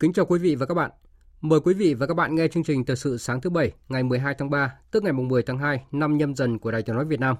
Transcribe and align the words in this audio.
Kính 0.00 0.12
chào 0.12 0.26
quý 0.26 0.38
vị 0.38 0.54
và 0.54 0.66
các 0.66 0.74
bạn. 0.74 0.90
Mời 1.40 1.60
quý 1.60 1.74
vị 1.74 1.94
và 1.94 2.06
các 2.06 2.14
bạn 2.14 2.34
nghe 2.34 2.48
chương 2.48 2.64
trình 2.64 2.84
Thời 2.84 2.96
sự 2.96 3.18
sáng 3.18 3.40
thứ 3.40 3.50
Bảy 3.50 3.72
ngày 3.88 4.02
12 4.02 4.34
tháng 4.38 4.50
3, 4.50 4.74
tức 4.90 5.02
ngày 5.02 5.12
10 5.12 5.42
tháng 5.42 5.58
2 5.58 5.84
năm 5.92 6.18
nhâm 6.18 6.34
dần 6.34 6.58
của 6.58 6.70
Đài 6.70 6.82
tiếng 6.82 6.96
nói 6.96 7.04
Việt 7.04 7.20
Nam. 7.20 7.36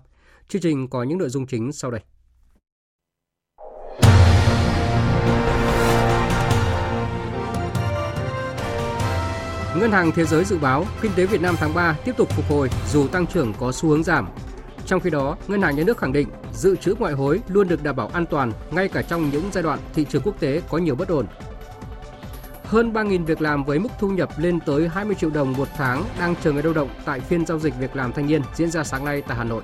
Chương 0.49 0.63
trình 0.63 0.89
có 0.89 1.03
những 1.03 1.19
nội 1.19 1.29
dung 1.29 1.47
chính 1.47 1.73
sau 1.73 1.91
đây. 1.91 2.01
Ngân 9.81 9.91
hàng 9.91 10.13
Thế 10.15 10.25
giới 10.25 10.45
dự 10.45 10.59
báo 10.59 10.85
kinh 11.01 11.13
tế 11.17 11.27
Việt 11.27 11.41
Nam 11.41 11.55
tháng 11.59 11.75
3 11.75 11.97
tiếp 12.05 12.13
tục 12.17 12.29
phục 12.31 12.45
hồi 12.49 12.71
dù 12.93 13.09
tăng 13.09 13.27
trưởng 13.27 13.53
có 13.59 13.73
xu 13.73 13.89
hướng 13.89 14.03
giảm. 14.03 14.29
Trong 14.87 15.01
khi 15.01 15.11
đó, 15.11 15.37
Ngân 15.49 15.63
hàng 15.63 15.77
Nhà 15.77 15.85
nước 15.87 15.99
khẳng 15.99 16.13
định 16.13 16.29
dự 16.53 16.77
trữ 16.77 16.95
ngoại 16.99 17.15
hối 17.15 17.41
luôn 17.49 17.69
được 17.69 17.83
đảm 17.83 17.97
bảo 17.97 18.09
an 18.09 18.27
toàn 18.27 18.53
ngay 18.71 18.89
cả 18.89 19.03
trong 19.03 19.31
những 19.31 19.51
giai 19.53 19.63
đoạn 19.63 19.79
thị 19.95 20.05
trường 20.05 20.23
quốc 20.23 20.41
tế 20.41 20.63
có 20.69 20.79
nhiều 20.79 20.95
bất 20.95 21.09
ổn 21.09 21.27
hơn 22.69 22.93
3.000 22.93 23.25
việc 23.25 23.41
làm 23.41 23.65
với 23.65 23.79
mức 23.79 23.89
thu 23.99 24.09
nhập 24.09 24.29
lên 24.37 24.61
tới 24.61 24.89
20 24.89 25.15
triệu 25.15 25.31
đồng 25.31 25.53
một 25.53 25.69
tháng 25.77 26.05
đang 26.19 26.35
chờ 26.43 26.53
người 26.53 26.63
lao 26.63 26.73
động 26.73 26.89
tại 27.05 27.21
phiên 27.21 27.47
giao 27.47 27.59
dịch 27.59 27.75
việc 27.79 27.97
làm 27.97 28.13
thanh 28.13 28.27
niên 28.27 28.43
diễn 28.55 28.71
ra 28.71 28.85
sáng 28.85 29.05
nay 29.05 29.23
tại 29.23 29.37
Hà 29.37 29.45
Nội. 29.45 29.63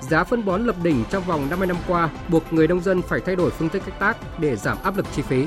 Giá 0.00 0.24
phân 0.24 0.44
bón 0.44 0.66
lập 0.66 0.76
đỉnh 0.82 1.04
trong 1.10 1.22
vòng 1.24 1.50
50 1.50 1.66
năm 1.66 1.76
qua 1.88 2.10
buộc 2.28 2.52
người 2.52 2.68
nông 2.68 2.80
dân 2.80 3.02
phải 3.02 3.20
thay 3.20 3.36
đổi 3.36 3.50
phương 3.50 3.68
thức 3.68 3.82
canh 3.86 3.98
tác 3.98 4.16
để 4.38 4.56
giảm 4.56 4.78
áp 4.82 4.96
lực 4.96 5.06
chi 5.16 5.22
phí. 5.22 5.46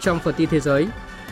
Trong 0.00 0.18
phần 0.18 0.34
tin 0.38 0.48
thế 0.48 0.60
giới, 0.60 0.88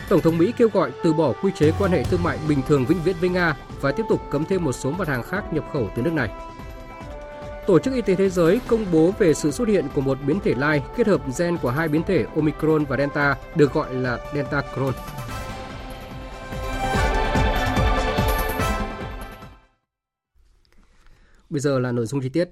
Tổng 0.09 0.21
thống 0.21 0.37
Mỹ 0.37 0.53
kêu 0.57 0.69
gọi 0.73 0.91
từ 1.03 1.13
bỏ 1.13 1.33
quy 1.41 1.51
chế 1.55 1.71
quan 1.79 1.91
hệ 1.91 2.03
thương 2.03 2.23
mại 2.23 2.37
bình 2.47 2.61
thường 2.67 2.85
vĩnh 2.85 3.03
viễn 3.03 3.15
với 3.19 3.29
Nga 3.29 3.55
và 3.81 3.91
tiếp 3.91 4.03
tục 4.09 4.21
cấm 4.31 4.45
thêm 4.45 4.63
một 4.63 4.73
số 4.73 4.91
mặt 4.91 5.07
hàng 5.07 5.23
khác 5.23 5.53
nhập 5.53 5.63
khẩu 5.73 5.89
từ 5.95 6.01
nước 6.01 6.13
này. 6.13 6.29
Tổ 7.67 7.79
chức 7.79 7.93
Y 7.93 8.01
tế 8.01 8.15
Thế 8.15 8.29
giới 8.29 8.61
công 8.67 8.85
bố 8.91 9.11
về 9.19 9.33
sự 9.33 9.51
xuất 9.51 9.67
hiện 9.67 9.87
của 9.95 10.01
một 10.01 10.17
biến 10.27 10.39
thể 10.43 10.53
lai 10.55 10.83
kết 10.97 11.07
hợp 11.07 11.21
gen 11.39 11.57
của 11.61 11.69
hai 11.69 11.87
biến 11.87 12.03
thể 12.07 12.25
Omicron 12.35 12.85
và 12.85 12.97
Delta 12.97 13.37
được 13.55 13.73
gọi 13.73 13.95
là 13.95 14.19
Delta 14.33 14.61
Cron. 14.73 14.93
Bây 21.49 21.59
giờ 21.59 21.79
là 21.79 21.91
nội 21.91 22.05
dung 22.05 22.21
chi 22.21 22.29
tiết. 22.29 22.49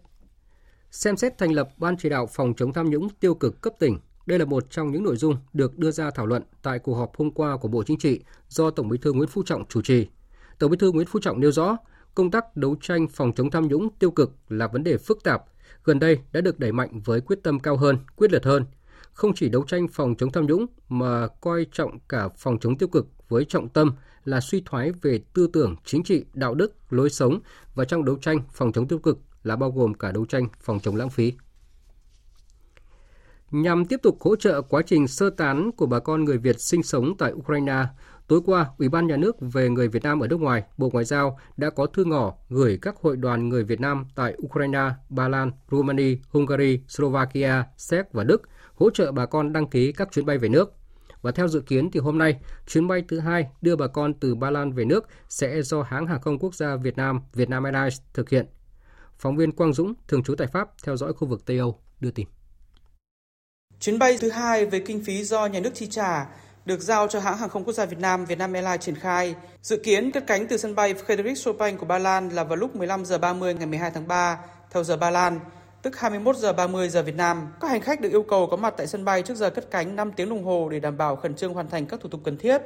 Xem 0.92 1.18
xét 1.18 1.38
thành 1.38 1.52
lập 1.52 1.70
Ban 1.78 1.98
chỉ 1.98 2.10
đạo 2.10 2.28
phòng 2.32 2.54
chống 2.58 2.74
tham 2.74 2.90
nhũng 2.90 3.10
tiêu 3.10 3.36
cực 3.36 3.62
cấp 3.62 3.74
tỉnh. 3.80 4.00
Đây 4.26 4.40
là 4.40 4.46
một 4.46 4.72
trong 4.72 4.92
những 4.92 5.04
nội 5.04 5.16
dung 5.16 5.38
được 5.54 5.78
đưa 5.78 5.92
ra 5.92 6.12
thảo 6.12 6.26
luận 6.26 6.44
tại 6.62 6.80
cuộc 6.80 6.96
họp 6.96 7.18
hôm 7.18 7.32
qua 7.32 7.58
của 7.58 7.68
Bộ 7.68 7.84
Chính 7.84 7.98
trị 7.98 8.20
do 8.48 8.70
Tổng 8.70 8.90
Bí 8.90 8.98
thư 8.98 9.14
Nguyễn 9.14 9.30
Phú 9.30 9.44
Trọng 9.46 9.66
chủ 9.70 9.82
trì. 9.82 10.08
Tổng 10.60 10.72
Bí 10.72 10.78
thư 10.78 10.92
Nguyễn 10.92 11.08
Phú 11.08 11.20
Trọng 11.20 11.40
nêu 11.40 11.52
rõ, 11.52 11.78
công 12.16 12.32
tác 12.32 12.58
đấu 12.58 12.76
tranh 12.82 13.08
phòng 13.08 13.34
chống 13.36 13.52
tham 13.52 13.68
nhũng 13.68 13.90
tiêu 14.00 14.12
cực 14.12 14.32
là 14.50 14.68
vấn 14.68 14.84
đề 14.84 14.98
phức 14.98 15.24
tạp, 15.24 15.44
gần 15.84 16.00
đây 16.00 16.20
đã 16.32 16.42
được 16.42 16.60
đẩy 16.60 16.72
mạnh 16.72 17.02
với 17.06 17.22
quyết 17.22 17.40
tâm 17.44 17.60
cao 17.60 17.78
hơn, 17.78 17.98
quyết 18.16 18.32
liệt 18.32 18.46
hơn. 18.46 18.66
Không 19.14 19.34
chỉ 19.34 19.50
đấu 19.50 19.64
tranh 19.68 19.88
phòng 19.88 20.16
chống 20.16 20.32
tham 20.32 20.46
nhũng 20.46 20.66
mà 20.90 21.28
coi 21.28 21.66
trọng 21.72 22.00
cả 22.10 22.30
phòng 22.38 22.60
chống 22.60 22.78
tiêu 22.78 22.90
cực 22.90 23.08
với 23.30 23.46
trọng 23.46 23.70
tâm 23.70 23.92
là 24.24 24.42
suy 24.42 24.64
thoái 24.66 24.92
về 25.02 25.20
tư 25.34 25.50
tưởng, 25.54 25.76
chính 25.86 26.04
trị, 26.04 26.26
đạo 26.34 26.56
đức, 26.56 26.74
lối 26.90 27.10
sống 27.10 27.40
và 27.76 27.86
trong 27.86 28.06
đấu 28.06 28.18
tranh 28.22 28.40
phòng 28.54 28.72
chống 28.72 28.88
tiêu 28.88 29.00
cực 29.00 29.20
là 29.44 29.56
bao 29.56 29.72
gồm 29.72 29.94
cả 29.94 30.12
đấu 30.12 30.26
tranh 30.26 30.48
phòng 30.62 30.80
chống 30.80 30.96
lãng 30.96 31.10
phí. 31.10 31.34
Nhằm 33.52 33.86
tiếp 33.86 34.00
tục 34.04 34.18
hỗ 34.22 34.36
trợ 34.36 34.62
quá 34.62 34.82
trình 34.86 35.08
sơ 35.08 35.30
tán 35.30 35.72
của 35.72 35.86
bà 35.86 36.00
con 36.00 36.24
người 36.24 36.38
Việt 36.38 36.56
sinh 36.60 36.84
sống 36.84 37.18
tại 37.18 37.34
Ukraine, 37.34 37.86
Tối 38.28 38.42
qua, 38.46 38.70
Ủy 38.78 38.90
ban 38.90 39.08
Nhà 39.08 39.18
nước 39.18 39.36
về 39.40 39.70
người 39.70 39.88
Việt 39.88 40.04
Nam 40.04 40.20
ở 40.20 40.28
nước 40.28 40.42
ngoài, 40.42 40.64
Bộ 40.78 40.90
Ngoại 40.94 41.06
giao 41.06 41.40
đã 41.58 41.70
có 41.70 41.86
thư 41.86 42.06
ngỏ 42.06 42.34
gửi 42.50 42.80
các 42.82 42.96
hội 43.02 43.18
đoàn 43.18 43.50
người 43.50 43.64
Việt 43.64 43.80
Nam 43.80 44.06
tại 44.16 44.36
Ukraine, 44.46 44.90
Ba 45.10 45.28
Lan, 45.28 45.52
Romania, 45.72 46.18
Hungary, 46.30 46.80
Slovakia, 46.88 47.64
Séc 47.78 48.14
và 48.14 48.24
Đức 48.24 48.42
hỗ 48.76 48.90
trợ 48.90 49.12
bà 49.12 49.26
con 49.26 49.54
đăng 49.54 49.68
ký 49.68 49.92
các 49.92 50.12
chuyến 50.12 50.26
bay 50.26 50.38
về 50.38 50.50
nước. 50.50 50.74
Và 51.22 51.32
theo 51.32 51.48
dự 51.48 51.62
kiến 51.62 51.92
thì 51.92 52.00
hôm 52.00 52.18
nay, 52.18 52.40
chuyến 52.68 52.88
bay 52.88 53.04
thứ 53.08 53.20
hai 53.20 53.50
đưa 53.62 53.76
bà 53.76 53.88
con 53.88 54.14
từ 54.14 54.36
Ba 54.36 54.50
Lan 54.50 54.72
về 54.72 54.86
nước 54.86 55.06
sẽ 55.30 55.62
do 55.62 55.82
hãng 55.82 56.08
hàng 56.08 56.22
không 56.22 56.40
quốc 56.40 56.56
gia 56.56 56.76
Việt 56.76 56.98
Nam, 56.98 57.22
Vietnam 57.34 57.64
Airlines 57.64 58.02
thực 58.14 58.30
hiện. 58.30 58.46
Phóng 59.18 59.38
viên 59.38 59.52
Quang 59.52 59.74
Dũng, 59.74 59.94
thường 60.08 60.24
trú 60.24 60.36
tại 60.36 60.48
Pháp, 60.48 60.70
theo 60.84 60.98
dõi 60.98 61.14
khu 61.14 61.28
vực 61.28 61.46
Tây 61.46 61.58
Âu, 61.58 61.80
đưa 62.00 62.12
tin. 62.12 62.28
Chuyến 63.80 64.00
bay 64.00 64.18
thứ 64.22 64.30
hai 64.30 64.66
với 64.66 64.80
kinh 64.80 65.04
phí 65.04 65.24
do 65.24 65.46
nhà 65.46 65.60
nước 65.60 65.72
chi 65.74 65.88
trả 65.88 66.26
được 66.66 66.82
giao 66.82 67.08
cho 67.08 67.20
hãng 67.20 67.38
hàng 67.38 67.50
không 67.50 67.64
quốc 67.64 67.74
gia 67.74 67.86
Việt 67.86 68.00
Nam 68.00 68.26
Vietnam 68.26 68.54
Airlines 68.54 68.82
triển 68.82 68.96
khai. 68.96 69.36
Dự 69.62 69.78
kiến 69.78 70.12
cất 70.12 70.28
cánh 70.28 70.48
từ 70.48 70.58
sân 70.58 70.76
bay 70.76 70.94
Frederic 70.94 71.36
Chopin 71.36 71.78
của 71.78 71.86
Ba 71.86 71.98
Lan 71.98 72.30
là 72.30 72.44
vào 72.44 72.56
lúc 72.56 72.76
15 72.76 73.06
giờ 73.06 73.18
30 73.18 73.54
ngày 73.54 73.66
12 73.66 73.92
tháng 73.92 74.08
3 74.08 74.40
theo 74.72 74.84
giờ 74.84 74.98
Ba 74.98 75.10
Lan, 75.10 75.40
tức 75.82 76.00
21 76.00 76.38
giờ 76.38 76.54
30 76.54 76.90
giờ 76.90 77.04
Việt 77.04 77.16
Nam. 77.16 77.48
Các 77.62 77.68
hành 77.68 77.82
khách 77.82 78.02
được 78.02 78.10
yêu 78.10 78.24
cầu 78.24 78.48
có 78.52 78.58
mặt 78.58 78.74
tại 78.78 78.88
sân 78.88 79.06
bay 79.06 79.22
trước 79.22 79.38
giờ 79.38 79.50
cất 79.50 79.72
cánh 79.72 79.96
5 79.96 80.12
tiếng 80.12 80.30
đồng 80.30 80.44
hồ 80.44 80.70
để 80.70 80.80
đảm 80.80 80.98
bảo 80.98 81.16
khẩn 81.16 81.36
trương 81.36 81.54
hoàn 81.54 81.70
thành 81.70 81.86
các 81.86 82.00
thủ 82.00 82.10
tục 82.10 82.22
cần 82.24 82.38
thiết. 82.38 82.62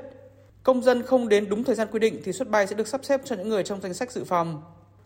Công 0.64 0.84
dân 0.84 1.04
không 1.04 1.30
đến 1.30 1.50
đúng 1.50 1.64
thời 1.64 1.76
gian 1.76 1.88
quy 1.92 2.00
định 2.00 2.22
thì 2.26 2.32
xuất 2.32 2.50
bay 2.50 2.68
sẽ 2.68 2.76
được 2.76 2.88
sắp 2.88 3.02
xếp 3.04 3.22
cho 3.26 3.36
những 3.36 3.50
người 3.50 3.64
trong 3.64 3.82
danh 3.82 3.94
sách 3.94 4.12
dự 4.12 4.24
phòng. 4.24 4.62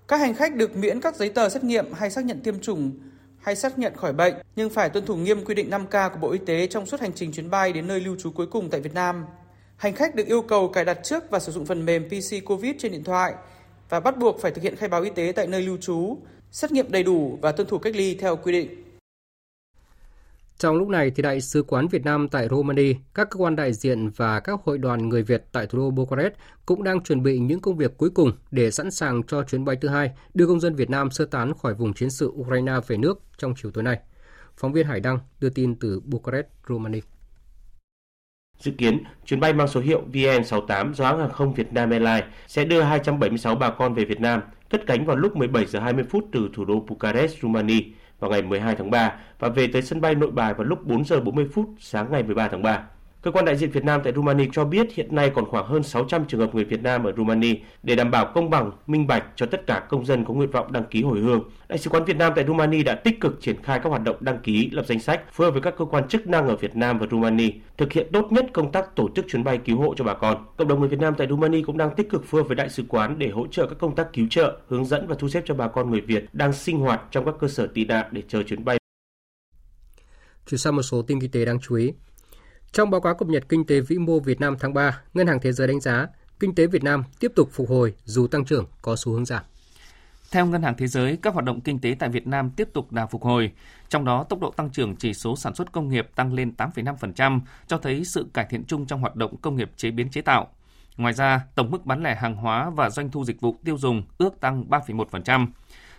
Các 0.08 0.18
hành 0.18 0.36
khách 0.36 0.56
được 0.56 0.76
miễn 0.76 1.02
các 1.02 1.16
giấy 1.16 1.30
tờ 1.30 1.50
xét 1.50 1.64
nghiệm 1.64 1.94
hay 1.94 2.10
xác 2.10 2.26
nhận 2.26 2.42
tiêm 2.42 2.60
chủng 2.60 2.92
hay 3.44 3.56
xác 3.56 3.80
nhận 3.80 3.96
khỏi 3.96 4.14
bệnh 4.14 4.34
nhưng 4.56 4.70
phải 4.70 4.90
tuân 4.90 5.06
thủ 5.06 5.16
nghiêm 5.16 5.46
quy 5.46 5.56
định 5.56 5.70
5K 5.70 6.10
của 6.10 6.18
Bộ 6.18 6.32
Y 6.32 6.40
tế 6.46 6.68
trong 6.68 6.86
suốt 6.86 7.02
hành 7.02 7.14
trình 7.16 7.32
chuyến 7.32 7.50
bay 7.50 7.74
đến 7.74 7.88
nơi 7.88 8.00
lưu 8.00 8.16
trú 8.20 8.32
cuối 8.32 8.48
cùng 8.48 8.70
tại 8.70 8.82
Việt 8.82 8.94
Nam. 8.94 9.26
Hành 9.78 9.94
khách 9.96 10.16
được 10.16 10.28
yêu 10.28 10.42
cầu 10.42 10.68
cài 10.68 10.86
đặt 10.86 11.00
trước 11.04 11.24
và 11.30 11.40
sử 11.40 11.52
dụng 11.52 11.66
phần 11.66 11.86
mềm 11.86 12.10
PC 12.10 12.46
COVID 12.46 12.76
trên 12.80 12.92
điện 12.92 13.04
thoại 13.04 13.34
và 13.90 14.00
bắt 14.00 14.18
buộc 14.18 14.42
phải 14.42 14.52
thực 14.52 14.62
hiện 14.62 14.76
khai 14.76 14.90
báo 14.90 15.02
y 15.02 15.10
tế 15.10 15.34
tại 15.36 15.48
nơi 15.48 15.62
lưu 15.62 15.78
trú, 15.78 16.18
xét 16.52 16.72
nghiệm 16.72 16.92
đầy 16.92 17.04
đủ 17.04 17.38
và 17.42 17.52
tuân 17.52 17.68
thủ 17.68 17.78
cách 17.78 17.96
ly 17.96 18.16
theo 18.16 18.36
quy 18.36 18.52
định. 18.52 18.83
Trong 20.58 20.76
lúc 20.76 20.88
này, 20.88 21.12
thì 21.16 21.24
Đại 21.24 21.42
sứ 21.42 21.64
quán 21.64 21.88
Việt 21.88 22.06
Nam 22.06 22.28
tại 22.28 22.48
Romania, 22.50 22.94
các 23.14 23.30
cơ 23.30 23.38
quan 23.38 23.56
đại 23.56 23.74
diện 23.74 24.10
và 24.10 24.40
các 24.40 24.60
hội 24.64 24.78
đoàn 24.78 25.10
người 25.10 25.24
Việt 25.24 25.44
tại 25.52 25.68
thủ 25.68 25.78
đô 25.78 25.92
Bucharest 25.92 26.34
cũng 26.66 26.84
đang 26.84 27.04
chuẩn 27.04 27.24
bị 27.24 27.40
những 27.40 27.60
công 27.60 27.78
việc 27.78 27.98
cuối 27.98 28.10
cùng 28.10 28.32
để 28.52 28.72
sẵn 28.72 28.92
sàng 28.92 29.24
cho 29.24 29.44
chuyến 29.44 29.66
bay 29.66 29.76
thứ 29.82 29.88
hai 29.88 30.12
đưa 30.34 30.48
công 30.48 30.60
dân 30.60 30.76
Việt 30.76 30.90
Nam 30.90 31.12
sơ 31.12 31.26
tán 31.26 31.54
khỏi 31.54 31.74
vùng 31.74 31.94
chiến 31.94 32.10
sự 32.10 32.28
Ukraine 32.28 32.74
về 32.88 32.98
nước 32.98 33.22
trong 33.38 33.54
chiều 33.62 33.72
tối 33.72 33.84
nay. 33.84 34.00
Phóng 34.58 34.74
viên 34.74 34.88
Hải 34.88 35.00
Đăng 35.00 35.20
đưa 35.40 35.50
tin 35.50 35.76
từ 35.76 36.00
Bucharest, 36.00 36.46
Romania. 36.70 37.00
Dự 38.60 38.72
kiến, 38.72 39.04
chuyến 39.26 39.40
bay 39.40 39.54
mang 39.54 39.68
số 39.68 39.80
hiệu 39.80 40.02
VN68 40.12 40.94
do 40.94 41.06
hãng 41.06 41.20
hàng 41.20 41.32
không 41.32 41.54
Việt 41.54 41.74
Nam 41.74 41.90
Airlines 41.90 42.24
sẽ 42.48 42.66
đưa 42.66 42.82
276 42.82 43.56
bà 43.56 43.70
con 43.70 43.94
về 43.94 44.06
Việt 44.06 44.22
Nam, 44.22 44.42
cất 44.70 44.82
cánh 44.88 45.06
vào 45.06 45.16
lúc 45.16 45.36
17 45.36 45.66
giờ 45.66 45.80
20 45.80 46.04
phút 46.10 46.26
từ 46.32 46.50
thủ 46.54 46.66
đô 46.66 46.80
Bucharest, 46.80 47.42
Romania 47.42 47.82
vào 48.24 48.32
ngày 48.32 48.42
12 48.42 48.76
tháng 48.76 48.92
3 48.92 49.14
và 49.40 49.50
về 49.50 49.68
tới 49.68 49.82
sân 49.82 50.02
bay 50.02 50.16
nội 50.16 50.32
bài 50.32 50.54
vào 50.54 50.64
lúc 50.64 50.86
4 50.86 51.06
giờ 51.06 51.20
40 51.20 51.48
phút 51.54 51.70
sáng 51.80 52.12
ngày 52.12 52.24
13 52.24 52.48
tháng 52.48 52.62
3. 52.62 52.84
Cơ 53.24 53.32
quan 53.32 53.46
đại 53.46 53.58
diện 53.58 53.72
Việt 53.72 53.84
Nam 53.84 54.02
tại 54.04 54.14
Rumani 54.14 54.48
cho 54.52 54.66
biết 54.66 54.94
hiện 54.94 55.16
nay 55.16 55.32
còn 55.36 55.46
khoảng 55.46 55.66
hơn 55.66 55.84
600 55.84 56.26
trường 56.26 56.40
hợp 56.40 56.56
người 56.56 56.64
Việt 56.64 56.84
Nam 56.84 57.04
ở 57.04 57.14
Rumani 57.18 57.56
để 57.84 57.96
đảm 57.96 58.12
bảo 58.12 58.32
công 58.36 58.50
bằng, 58.50 58.72
minh 58.88 59.08
bạch 59.08 59.24
cho 59.36 59.46
tất 59.46 59.68
cả 59.68 59.86
công 59.90 60.06
dân 60.06 60.26
có 60.26 60.34
nguyện 60.34 60.52
vọng 60.52 60.72
đăng 60.72 60.84
ký 60.86 61.04
hồi 61.04 61.20
hương. 61.20 61.50
Đại 61.70 61.78
sứ 61.78 61.90
quán 61.90 62.06
Việt 62.06 62.18
Nam 62.18 62.34
tại 62.36 62.46
Rumani 62.48 62.84
đã 62.84 62.96
tích 62.96 63.22
cực 63.22 63.42
triển 63.42 63.64
khai 63.64 63.80
các 63.84 63.90
hoạt 63.90 64.04
động 64.04 64.16
đăng 64.20 64.40
ký, 64.40 64.70
lập 64.72 64.86
danh 64.88 65.00
sách, 65.00 65.34
phối 65.34 65.48
hợp 65.48 65.52
với 65.52 65.62
các 65.62 65.74
cơ 65.78 65.86
quan 65.86 66.08
chức 66.08 66.28
năng 66.28 66.48
ở 66.48 66.56
Việt 66.56 66.76
Nam 66.76 67.00
và 67.00 67.08
Rumani, 67.12 67.54
thực 67.78 67.94
hiện 67.94 68.08
tốt 68.14 68.32
nhất 68.32 68.46
công 68.54 68.72
tác 68.72 68.96
tổ 68.96 69.10
chức 69.16 69.26
chuyến 69.30 69.44
bay 69.44 69.58
cứu 69.58 69.78
hộ 69.78 69.94
cho 69.98 70.04
bà 70.04 70.14
con. 70.14 70.46
Cộng 70.58 70.68
đồng 70.68 70.80
người 70.80 70.90
Việt 70.90 71.00
Nam 71.00 71.14
tại 71.18 71.28
Rumani 71.28 71.62
cũng 71.62 71.78
đang 71.78 71.96
tích 71.96 72.10
cực 72.10 72.26
phối 72.26 72.42
hợp 72.42 72.48
với 72.48 72.56
đại 72.56 72.70
sứ 72.70 72.84
quán 72.90 73.20
để 73.20 73.30
hỗ 73.30 73.48
trợ 73.48 73.68
các 73.68 73.76
công 73.80 73.96
tác 73.96 74.14
cứu 74.14 74.28
trợ, 74.30 74.58
hướng 74.68 74.86
dẫn 74.86 75.08
và 75.08 75.16
thu 75.20 75.30
xếp 75.30 75.44
cho 75.46 75.54
bà 75.54 75.68
con 75.68 75.92
người 75.92 76.02
Việt 76.02 76.26
đang 76.34 76.54
sinh 76.54 76.80
hoạt 76.80 77.02
trong 77.12 77.26
các 77.26 77.36
cơ 77.40 77.48
sở 77.48 77.68
tị 77.68 77.86
nạn 77.86 78.06
để 78.12 78.22
chờ 78.28 78.44
chuyến 78.44 78.66
bay. 78.66 78.78
Chuyển 80.50 80.58
sang 80.58 80.76
một 80.76 80.84
số 80.84 81.02
tin 81.02 81.22
kinh 81.22 81.32
tế 81.32 81.46
đáng 81.46 81.60
chú 81.60 81.76
ý. 81.76 81.94
Trong 82.74 82.90
báo 82.90 83.02
cáo 83.02 83.16
cập 83.16 83.28
nhật 83.28 83.44
kinh 83.50 83.66
tế 83.66 83.80
vĩ 83.80 83.98
mô 83.98 84.20
Việt 84.20 84.42
Nam 84.42 84.56
tháng 84.60 84.74
3, 84.74 85.02
Ngân 85.14 85.28
hàng 85.28 85.40
Thế 85.42 85.52
giới 85.52 85.68
đánh 85.68 85.80
giá 85.80 86.08
kinh 86.40 86.56
tế 86.56 86.68
Việt 86.68 86.84
Nam 86.84 87.04
tiếp 87.20 87.32
tục 87.36 87.50
phục 87.52 87.70
hồi 87.70 87.94
dù 88.06 88.28
tăng 88.28 88.46
trưởng 88.46 88.66
có 88.82 88.96
xu 88.96 89.12
hướng 89.12 89.26
giảm. 89.26 89.44
Theo 90.32 90.46
Ngân 90.46 90.64
hàng 90.64 90.74
Thế 90.78 90.88
giới, 90.88 91.18
các 91.22 91.34
hoạt 91.34 91.46
động 91.46 91.62
kinh 91.62 91.80
tế 91.80 91.96
tại 92.00 92.10
Việt 92.10 92.28
Nam 92.28 92.50
tiếp 92.50 92.70
tục 92.74 92.92
đà 92.92 93.06
phục 93.06 93.24
hồi, 93.24 93.52
trong 93.90 94.06
đó 94.06 94.24
tốc 94.24 94.40
độ 94.40 94.52
tăng 94.52 94.70
trưởng 94.70 94.96
chỉ 94.96 95.14
số 95.14 95.36
sản 95.36 95.56
xuất 95.56 95.72
công 95.72 95.90
nghiệp 95.90 96.10
tăng 96.16 96.34
lên 96.34 96.54
8,5%, 96.58 97.40
cho 97.68 97.78
thấy 97.78 98.06
sự 98.06 98.26
cải 98.34 98.46
thiện 98.50 98.64
chung 98.66 98.86
trong 98.86 99.02
hoạt 99.02 99.16
động 99.16 99.38
công 99.38 99.56
nghiệp 99.56 99.72
chế 99.78 99.92
biến 99.92 100.10
chế 100.10 100.22
tạo. 100.22 100.48
Ngoài 100.98 101.14
ra, 101.14 101.42
tổng 101.56 101.72
mức 101.72 101.86
bán 101.86 102.04
lẻ 102.04 102.16
hàng 102.16 102.36
hóa 102.36 102.70
và 102.70 102.90
doanh 102.90 103.12
thu 103.12 103.26
dịch 103.26 103.42
vụ 103.42 103.56
tiêu 103.64 103.78
dùng 103.78 104.04
ước 104.18 104.40
tăng 104.40 104.64
3,1%. 104.70 105.48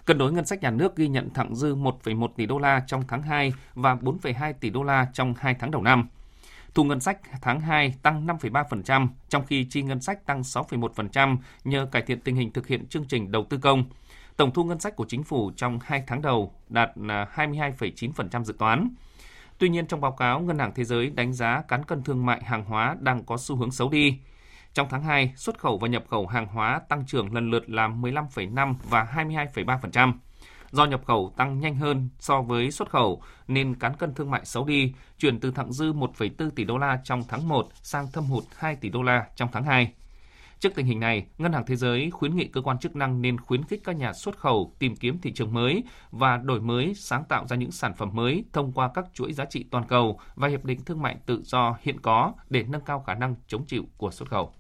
Cân 0.05 0.19
đối 0.19 0.33
ngân 0.33 0.47
sách 0.47 0.63
nhà 0.63 0.71
nước 0.71 0.97
ghi 0.97 1.09
nhận 1.09 1.31
thặng 1.31 1.55
dư 1.55 1.75
1,1 1.75 2.29
tỷ 2.37 2.47
đô 2.47 2.59
la 2.59 2.83
trong 2.87 3.03
tháng 3.09 3.23
2 3.23 3.53
và 3.75 3.95
4,2 3.95 4.53
tỷ 4.61 4.71
đô 4.71 4.83
la 4.83 5.07
trong 5.13 5.35
2 5.39 5.55
tháng 5.55 5.71
đầu 5.71 5.83
năm. 5.83 6.09
Thu 6.75 6.85
ngân 6.85 7.01
sách 7.01 7.19
tháng 7.43 7.61
2 7.61 7.95
tăng 8.03 8.27
5,3%, 8.27 9.09
trong 9.29 9.47
khi 9.47 9.67
chi 9.71 9.83
ngân 9.83 10.01
sách 10.01 10.27
tăng 10.27 10.41
6,1% 10.41 11.37
nhờ 11.65 11.89
cải 11.93 12.03
thiện 12.03 12.21
tình 12.21 12.37
hình 12.37 12.53
thực 12.53 12.67
hiện 12.67 12.87
chương 12.87 13.05
trình 13.05 13.31
đầu 13.31 13.47
tư 13.51 13.59
công. 13.59 13.85
Tổng 14.37 14.51
thu 14.51 14.65
ngân 14.65 14.81
sách 14.81 14.97
của 14.97 15.07
chính 15.09 15.23
phủ 15.23 15.51
trong 15.57 15.79
2 15.83 16.03
tháng 16.07 16.23
đầu 16.23 16.53
đạt 16.69 16.91
à, 17.09 17.27
22,9% 17.35 18.45
dự 18.45 18.55
toán. 18.59 18.89
Tuy 19.59 19.69
nhiên, 19.69 19.87
trong 19.87 20.01
báo 20.01 20.13
cáo, 20.13 20.41
Ngân 20.41 20.59
hàng 20.59 20.73
Thế 20.75 20.85
giới 20.85 21.11
đánh 21.11 21.33
giá 21.33 21.63
cán 21.69 21.85
cân 21.85 22.03
thương 22.03 22.27
mại 22.27 22.45
hàng 22.45 22.65
hóa 22.65 22.97
đang 23.01 23.25
có 23.25 23.37
xu 23.37 23.57
hướng 23.57 23.71
xấu 23.71 23.89
đi. 23.89 24.19
Trong 24.75 24.87
tháng 24.91 25.03
2, 25.03 25.33
xuất 25.37 25.59
khẩu 25.59 25.79
và 25.79 25.89
nhập 25.89 26.05
khẩu 26.09 26.27
hàng 26.27 26.47
hóa 26.47 26.81
tăng 26.89 27.07
trưởng 27.07 27.35
lần 27.35 27.51
lượt 27.51 27.71
là 27.71 27.89
15,5 27.89 28.75
và 28.91 29.09
22,3%. 29.15 30.13
Do 30.75 30.85
nhập 30.85 31.01
khẩu 31.07 31.33
tăng 31.37 31.61
nhanh 31.61 31.77
hơn 31.77 32.09
so 32.19 32.43
với 32.43 32.71
xuất 32.71 32.91
khẩu 32.91 33.23
nên 33.49 33.75
cán 33.75 33.97
cân 33.97 34.15
thương 34.15 34.31
mại 34.31 34.45
xấu 34.45 34.65
đi, 34.65 34.93
chuyển 35.19 35.41
từ 35.41 35.51
thặng 35.51 35.73
dư 35.73 35.93
1,4 35.93 36.51
tỷ 36.51 36.65
đô 36.65 36.79
la 36.79 37.01
trong 37.05 37.23
tháng 37.29 37.49
1 37.49 37.69
sang 37.83 38.07
thâm 38.13 38.25
hụt 38.25 38.45
2 38.57 38.77
tỷ 38.77 38.89
đô 38.89 39.03
la 39.03 39.27
trong 39.37 39.49
tháng 39.53 39.65
2. 39.65 39.93
Trước 40.61 40.75
tình 40.75 40.87
hình 40.87 41.01
này, 41.01 41.27
Ngân 41.39 41.53
hàng 41.53 41.67
Thế 41.67 41.77
giới 41.77 42.11
khuyến 42.11 42.37
nghị 42.37 42.47
cơ 42.47 42.61
quan 42.61 42.79
chức 42.79 42.97
năng 42.97 43.23
nên 43.23 43.41
khuyến 43.41 43.65
khích 43.65 43.81
các 43.85 43.97
nhà 43.97 44.13
xuất 44.13 44.39
khẩu 44.39 44.75
tìm 44.79 44.97
kiếm 44.97 45.19
thị 45.23 45.33
trường 45.33 45.55
mới 45.55 45.85
và 46.11 46.37
đổi 46.37 46.61
mới, 46.61 46.95
sáng 46.95 47.25
tạo 47.29 47.47
ra 47.47 47.57
những 47.57 47.73
sản 47.73 47.95
phẩm 47.95 48.11
mới 48.13 48.45
thông 48.53 48.73
qua 48.73 48.91
các 48.95 49.05
chuỗi 49.15 49.33
giá 49.33 49.45
trị 49.45 49.65
toàn 49.71 49.85
cầu 49.89 50.21
và 50.35 50.49
hiệp 50.49 50.65
định 50.65 50.85
thương 50.85 51.03
mại 51.03 51.17
tự 51.27 51.43
do 51.45 51.77
hiện 51.83 52.01
có 52.01 52.33
để 52.51 52.63
nâng 52.63 52.85
cao 52.85 53.01
khả 53.01 53.15
năng 53.15 53.35
chống 53.47 53.65
chịu 53.67 53.85
của 53.97 54.11
xuất 54.11 54.29
khẩu. 54.29 54.53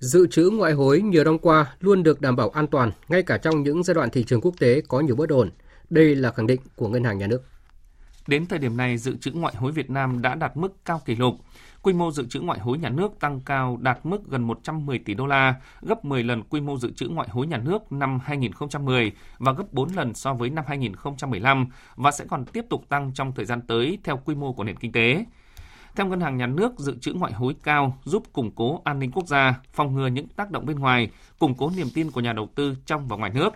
Dự 0.00 0.26
trữ 0.26 0.50
ngoại 0.50 0.72
hối 0.72 1.00
nhiều 1.00 1.24
năm 1.24 1.38
qua 1.38 1.74
luôn 1.80 2.02
được 2.02 2.20
đảm 2.20 2.36
bảo 2.36 2.50
an 2.50 2.66
toàn, 2.66 2.90
ngay 3.08 3.22
cả 3.22 3.38
trong 3.38 3.62
những 3.62 3.82
giai 3.82 3.94
đoạn 3.94 4.10
thị 4.10 4.24
trường 4.24 4.40
quốc 4.40 4.54
tế 4.58 4.80
có 4.88 5.00
nhiều 5.00 5.16
bất 5.16 5.28
ổn. 5.28 5.50
Đây 5.90 6.14
là 6.14 6.32
khẳng 6.32 6.46
định 6.46 6.60
của 6.76 6.88
Ngân 6.88 7.04
hàng 7.04 7.18
Nhà 7.18 7.26
nước. 7.26 7.42
Đến 8.26 8.46
thời 8.46 8.58
điểm 8.58 8.76
này, 8.76 8.98
dự 8.98 9.16
trữ 9.16 9.30
ngoại 9.32 9.54
hối 9.56 9.72
Việt 9.72 9.90
Nam 9.90 10.22
đã 10.22 10.34
đạt 10.34 10.56
mức 10.56 10.84
cao 10.84 11.00
kỷ 11.04 11.16
lục. 11.16 11.34
Quy 11.82 11.92
mô 11.92 12.10
dự 12.10 12.26
trữ 12.26 12.40
ngoại 12.40 12.58
hối 12.58 12.78
nhà 12.78 12.88
nước 12.88 13.12
tăng 13.20 13.40
cao 13.40 13.78
đạt 13.80 13.98
mức 14.06 14.18
gần 14.28 14.42
110 14.42 14.98
tỷ 14.98 15.14
đô 15.14 15.26
la, 15.26 15.54
gấp 15.82 16.04
10 16.04 16.22
lần 16.22 16.42
quy 16.42 16.60
mô 16.60 16.78
dự 16.78 16.90
trữ 16.90 17.08
ngoại 17.08 17.28
hối 17.28 17.46
nhà 17.46 17.58
nước 17.58 17.92
năm 17.92 18.18
2010 18.24 19.12
và 19.38 19.52
gấp 19.52 19.72
4 19.72 19.88
lần 19.96 20.14
so 20.14 20.34
với 20.34 20.50
năm 20.50 20.64
2015 20.68 21.66
và 21.96 22.10
sẽ 22.10 22.24
còn 22.28 22.44
tiếp 22.44 22.64
tục 22.70 22.88
tăng 22.88 23.12
trong 23.14 23.32
thời 23.32 23.44
gian 23.44 23.60
tới 23.60 23.98
theo 24.04 24.20
quy 24.24 24.34
mô 24.34 24.52
của 24.52 24.64
nền 24.64 24.76
kinh 24.76 24.92
tế. 24.92 25.24
Theo 25.96 26.06
Ngân 26.06 26.20
hàng 26.20 26.36
Nhà 26.36 26.46
nước, 26.46 26.78
dự 26.78 26.96
trữ 27.00 27.12
ngoại 27.12 27.32
hối 27.32 27.54
cao 27.62 27.98
giúp 28.04 28.22
củng 28.32 28.50
cố 28.50 28.80
an 28.84 28.98
ninh 28.98 29.10
quốc 29.10 29.26
gia, 29.26 29.60
phòng 29.72 29.94
ngừa 29.94 30.06
những 30.06 30.28
tác 30.28 30.50
động 30.50 30.66
bên 30.66 30.78
ngoài, 30.78 31.10
củng 31.38 31.54
cố 31.54 31.70
niềm 31.76 31.86
tin 31.94 32.10
của 32.10 32.20
nhà 32.20 32.32
đầu 32.32 32.48
tư 32.54 32.74
trong 32.86 33.08
và 33.08 33.16
ngoài 33.16 33.30
nước. 33.34 33.50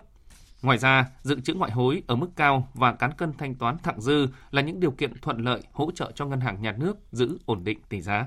Ngoài 0.61 0.77
ra, 0.77 1.05
dự 1.21 1.39
trữ 1.39 1.53
ngoại 1.53 1.71
hối 1.71 2.03
ở 2.07 2.15
mức 2.15 2.29
cao 2.35 2.69
và 2.73 2.91
cán 2.91 3.11
cân 3.17 3.33
thanh 3.37 3.55
toán 3.55 3.77
thặng 3.77 4.01
dư 4.01 4.27
là 4.51 4.61
những 4.61 4.79
điều 4.79 4.91
kiện 4.91 5.13
thuận 5.21 5.37
lợi 5.37 5.61
hỗ 5.71 5.91
trợ 5.91 6.11
cho 6.15 6.25
ngân 6.25 6.39
hàng 6.39 6.61
nhà 6.61 6.71
nước 6.71 6.97
giữ 7.11 7.37
ổn 7.45 7.63
định 7.63 7.79
tỷ 7.89 8.01
giá. 8.01 8.25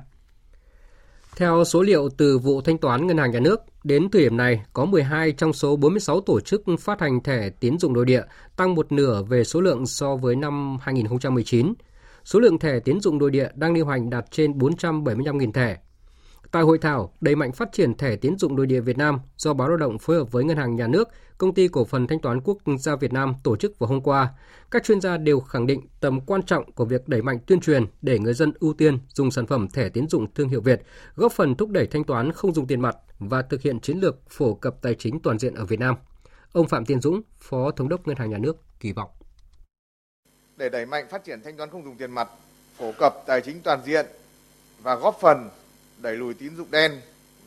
Theo 1.36 1.64
số 1.64 1.82
liệu 1.82 2.08
từ 2.16 2.38
vụ 2.38 2.60
thanh 2.60 2.78
toán 2.78 3.06
ngân 3.06 3.18
hàng 3.18 3.30
nhà 3.30 3.40
nước, 3.40 3.60
đến 3.84 4.08
thời 4.10 4.22
điểm 4.22 4.36
này 4.36 4.64
có 4.72 4.84
12 4.84 5.32
trong 5.32 5.52
số 5.52 5.76
46 5.76 6.20
tổ 6.20 6.40
chức 6.40 6.62
phát 6.80 7.00
hành 7.00 7.22
thẻ 7.22 7.50
tín 7.60 7.78
dụng 7.78 7.92
nội 7.92 8.04
địa, 8.04 8.22
tăng 8.56 8.74
một 8.74 8.92
nửa 8.92 9.22
về 9.22 9.44
số 9.44 9.60
lượng 9.60 9.86
so 9.86 10.16
với 10.16 10.36
năm 10.36 10.78
2019. 10.80 11.74
Số 12.28 12.40
lượng 12.40 12.58
thẻ 12.58 12.80
tín 12.80 13.00
dụng 13.00 13.18
nội 13.18 13.30
địa 13.30 13.48
đang 13.54 13.74
lưu 13.74 13.86
hành 13.86 14.10
đạt 14.10 14.30
trên 14.30 14.52
475.000 14.58 15.52
thẻ. 15.52 15.78
Tại 16.50 16.62
hội 16.62 16.78
thảo 16.78 17.12
đẩy 17.20 17.36
mạnh 17.36 17.52
phát 17.52 17.72
triển 17.72 17.94
thẻ 17.94 18.16
tín 18.16 18.38
dụng 18.38 18.56
nội 18.56 18.66
địa 18.66 18.80
Việt 18.80 18.98
Nam 18.98 19.18
do 19.36 19.54
Báo 19.54 19.68
Lao 19.68 19.76
động 19.76 19.98
phối 19.98 20.16
hợp 20.16 20.32
với 20.32 20.44
Ngân 20.44 20.56
hàng 20.56 20.76
Nhà 20.76 20.86
nước, 20.86 21.08
Công 21.38 21.54
ty 21.54 21.68
Cổ 21.68 21.84
phần 21.84 22.06
Thanh 22.06 22.20
toán 22.20 22.40
Quốc 22.40 22.58
gia 22.78 22.96
Việt 22.96 23.12
Nam 23.12 23.34
tổ 23.44 23.56
chức 23.56 23.78
vào 23.78 23.88
hôm 23.88 24.00
qua, 24.00 24.28
các 24.70 24.84
chuyên 24.84 25.00
gia 25.00 25.16
đều 25.16 25.40
khẳng 25.40 25.66
định 25.66 25.80
tầm 26.00 26.20
quan 26.20 26.42
trọng 26.42 26.72
của 26.72 26.84
việc 26.84 27.08
đẩy 27.08 27.22
mạnh 27.22 27.38
tuyên 27.46 27.60
truyền 27.60 27.86
để 28.02 28.18
người 28.18 28.34
dân 28.34 28.52
ưu 28.60 28.72
tiên 28.72 28.98
dùng 29.14 29.30
sản 29.30 29.46
phẩm 29.46 29.68
thẻ 29.68 29.88
tín 29.88 30.08
dụng 30.08 30.26
thương 30.34 30.48
hiệu 30.48 30.60
Việt, 30.60 30.82
góp 31.14 31.32
phần 31.32 31.54
thúc 31.54 31.70
đẩy 31.70 31.86
thanh 31.86 32.04
toán 32.04 32.32
không 32.32 32.54
dùng 32.54 32.66
tiền 32.66 32.80
mặt 32.80 32.96
và 33.18 33.42
thực 33.42 33.62
hiện 33.62 33.80
chiến 33.80 33.98
lược 33.98 34.30
phổ 34.30 34.54
cập 34.54 34.82
tài 34.82 34.94
chính 34.94 35.20
toàn 35.20 35.38
diện 35.38 35.54
ở 35.54 35.64
Việt 35.64 35.80
Nam. 35.80 35.94
Ông 36.52 36.68
Phạm 36.68 36.84
Tiến 36.84 37.00
Dũng, 37.00 37.20
Phó 37.38 37.70
Thống 37.70 37.88
đốc 37.88 38.06
Ngân 38.06 38.16
hàng 38.16 38.30
Nhà 38.30 38.38
nước 38.38 38.56
kỳ 38.80 38.92
vọng 38.92 39.10
để 40.58 40.68
đẩy 40.68 40.86
mạnh 40.86 41.06
phát 41.10 41.24
triển 41.24 41.42
thanh 41.42 41.56
toán 41.56 41.70
không 41.70 41.84
dùng 41.84 41.96
tiền 41.96 42.10
mặt, 42.10 42.28
phổ 42.78 42.92
cập 42.98 43.14
tài 43.26 43.40
chính 43.40 43.60
toàn 43.62 43.80
diện 43.86 44.06
và 44.82 44.94
góp 44.94 45.18
phần 45.20 45.50
đẩy 45.98 46.16
lùi 46.16 46.34
tín 46.34 46.56
dụng 46.56 46.70
đen 46.70 47.00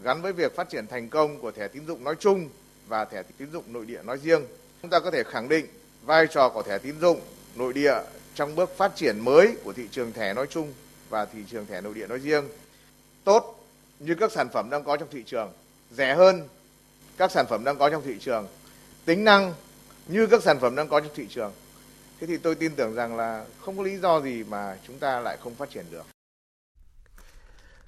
gắn 0.03 0.21
với 0.21 0.33
việc 0.33 0.55
phát 0.55 0.69
triển 0.69 0.87
thành 0.87 1.09
công 1.09 1.39
của 1.39 1.51
thẻ 1.51 1.67
tín 1.67 1.87
dụng 1.87 2.03
nói 2.03 2.15
chung 2.19 2.49
và 2.87 3.05
thẻ 3.05 3.23
tín 3.37 3.51
dụng 3.51 3.63
nội 3.67 3.85
địa 3.85 4.01
nói 4.03 4.17
riêng. 4.17 4.41
Chúng 4.81 4.91
ta 4.91 4.99
có 4.99 5.11
thể 5.11 5.23
khẳng 5.23 5.49
định 5.49 5.65
vai 6.05 6.27
trò 6.27 6.49
của 6.49 6.63
thẻ 6.63 6.77
tín 6.77 6.99
dụng 6.99 7.21
nội 7.55 7.73
địa 7.73 7.93
trong 8.35 8.55
bước 8.55 8.77
phát 8.77 8.95
triển 8.95 9.19
mới 9.19 9.55
của 9.63 9.73
thị 9.73 9.87
trường 9.91 10.13
thẻ 10.13 10.33
nói 10.33 10.47
chung 10.49 10.73
và 11.09 11.25
thị 11.25 11.39
trường 11.51 11.65
thẻ 11.65 11.81
nội 11.81 11.93
địa 11.93 12.07
nói 12.07 12.19
riêng. 12.19 12.47
Tốt 13.23 13.65
như 13.99 14.15
các 14.19 14.31
sản 14.31 14.49
phẩm 14.53 14.69
đang 14.69 14.83
có 14.83 14.97
trong 14.97 15.09
thị 15.11 15.23
trường, 15.25 15.51
rẻ 15.91 16.15
hơn 16.15 16.47
các 17.17 17.31
sản 17.31 17.45
phẩm 17.49 17.63
đang 17.63 17.77
có 17.77 17.89
trong 17.89 18.01
thị 18.05 18.15
trường, 18.19 18.47
tính 19.05 19.23
năng 19.23 19.53
như 20.07 20.27
các 20.27 20.43
sản 20.43 20.59
phẩm 20.59 20.75
đang 20.75 20.87
có 20.87 20.99
trong 20.99 21.11
thị 21.15 21.27
trường 21.29 21.51
Thế 22.21 22.27
thì 22.27 22.37
tôi 22.37 22.55
tin 22.55 22.71
tưởng 22.75 22.93
rằng 22.95 23.17
là 23.17 23.45
không 23.61 23.77
có 23.77 23.83
lý 23.83 23.97
do 23.97 24.21
gì 24.21 24.43
mà 24.49 24.77
chúng 24.87 24.99
ta 24.99 25.19
lại 25.19 25.37
không 25.43 25.55
phát 25.55 25.69
triển 25.69 25.85
được. 25.91 26.05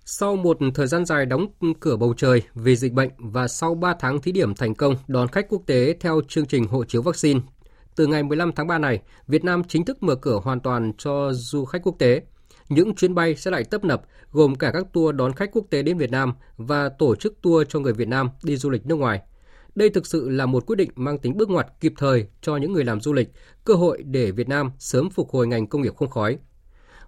Sau 0.05 0.35
một 0.35 0.57
thời 0.75 0.87
gian 0.87 1.05
dài 1.05 1.25
đóng 1.25 1.47
cửa 1.79 1.95
bầu 1.95 2.13
trời 2.17 2.41
vì 2.53 2.75
dịch 2.75 2.93
bệnh 2.93 3.09
và 3.17 3.47
sau 3.47 3.75
3 3.75 3.95
tháng 3.99 4.21
thí 4.21 4.31
điểm 4.31 4.55
thành 4.55 4.75
công 4.75 4.95
đón 5.07 5.27
khách 5.27 5.45
quốc 5.49 5.61
tế 5.67 5.95
theo 5.99 6.21
chương 6.27 6.45
trình 6.45 6.67
hộ 6.67 6.83
chiếu 6.85 7.01
vaccine, 7.01 7.39
từ 7.95 8.07
ngày 8.07 8.23
15 8.23 8.51
tháng 8.55 8.67
3 8.67 8.77
này, 8.77 9.01
Việt 9.27 9.43
Nam 9.43 9.63
chính 9.63 9.85
thức 9.85 10.03
mở 10.03 10.15
cửa 10.15 10.39
hoàn 10.43 10.59
toàn 10.59 10.91
cho 10.97 11.33
du 11.33 11.65
khách 11.65 11.83
quốc 11.83 11.95
tế. 11.99 12.21
Những 12.69 12.95
chuyến 12.95 13.15
bay 13.15 13.35
sẽ 13.35 13.51
lại 13.51 13.63
tấp 13.63 13.83
nập, 13.83 14.01
gồm 14.31 14.55
cả 14.55 14.71
các 14.71 14.85
tour 14.93 15.15
đón 15.15 15.33
khách 15.33 15.49
quốc 15.51 15.65
tế 15.69 15.81
đến 15.81 15.97
Việt 15.97 16.11
Nam 16.11 16.33
và 16.57 16.89
tổ 16.89 17.15
chức 17.15 17.41
tour 17.41 17.67
cho 17.69 17.79
người 17.79 17.93
Việt 17.93 18.07
Nam 18.07 18.29
đi 18.43 18.57
du 18.57 18.69
lịch 18.69 18.85
nước 18.85 18.95
ngoài– 18.95 19.21
đây 19.75 19.89
thực 19.89 20.07
sự 20.07 20.29
là 20.29 20.45
một 20.45 20.65
quyết 20.65 20.75
định 20.75 20.89
mang 20.95 21.17
tính 21.17 21.37
bước 21.37 21.49
ngoặt 21.49 21.67
kịp 21.79 21.93
thời 21.97 22.27
cho 22.41 22.57
những 22.57 22.73
người 22.73 22.83
làm 22.83 23.01
du 23.01 23.13
lịch, 23.13 23.29
cơ 23.65 23.73
hội 23.73 24.03
để 24.03 24.31
Việt 24.31 24.49
Nam 24.49 24.71
sớm 24.79 25.09
phục 25.09 25.29
hồi 25.29 25.47
ngành 25.47 25.67
công 25.67 25.81
nghiệp 25.81 25.95
không 25.95 26.09
khói. 26.09 26.37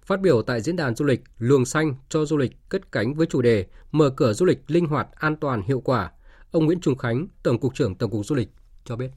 Phát 0.06 0.22
biểu 0.22 0.42
tại 0.42 0.62
diễn 0.62 0.76
đàn 0.76 0.96
du 0.96 1.06
lịch 1.06 1.22
Luồng 1.38 1.66
xanh 1.66 1.96
cho 2.10 2.26
du 2.26 2.38
lịch 2.38 2.52
cất 2.70 2.92
cánh 2.92 3.14
với 3.14 3.28
chủ 3.28 3.42
đề 3.42 3.66
Mở 3.92 4.10
cửa 4.10 4.34
du 4.34 4.46
lịch 4.46 4.60
linh 4.68 4.86
hoạt, 4.86 5.08
an 5.12 5.36
toàn, 5.36 5.62
hiệu 5.62 5.80
quả, 5.80 6.12
ông 6.52 6.66
Nguyễn 6.66 6.80
Trung 6.80 6.98
Khánh, 6.98 7.28
Tổng 7.44 7.60
cục 7.60 7.76
trưởng 7.76 7.96
Tổng 7.96 8.12
cục 8.12 8.26
Du 8.26 8.36
lịch 8.36 8.50
cho 8.86 8.96
biết. 8.96 9.10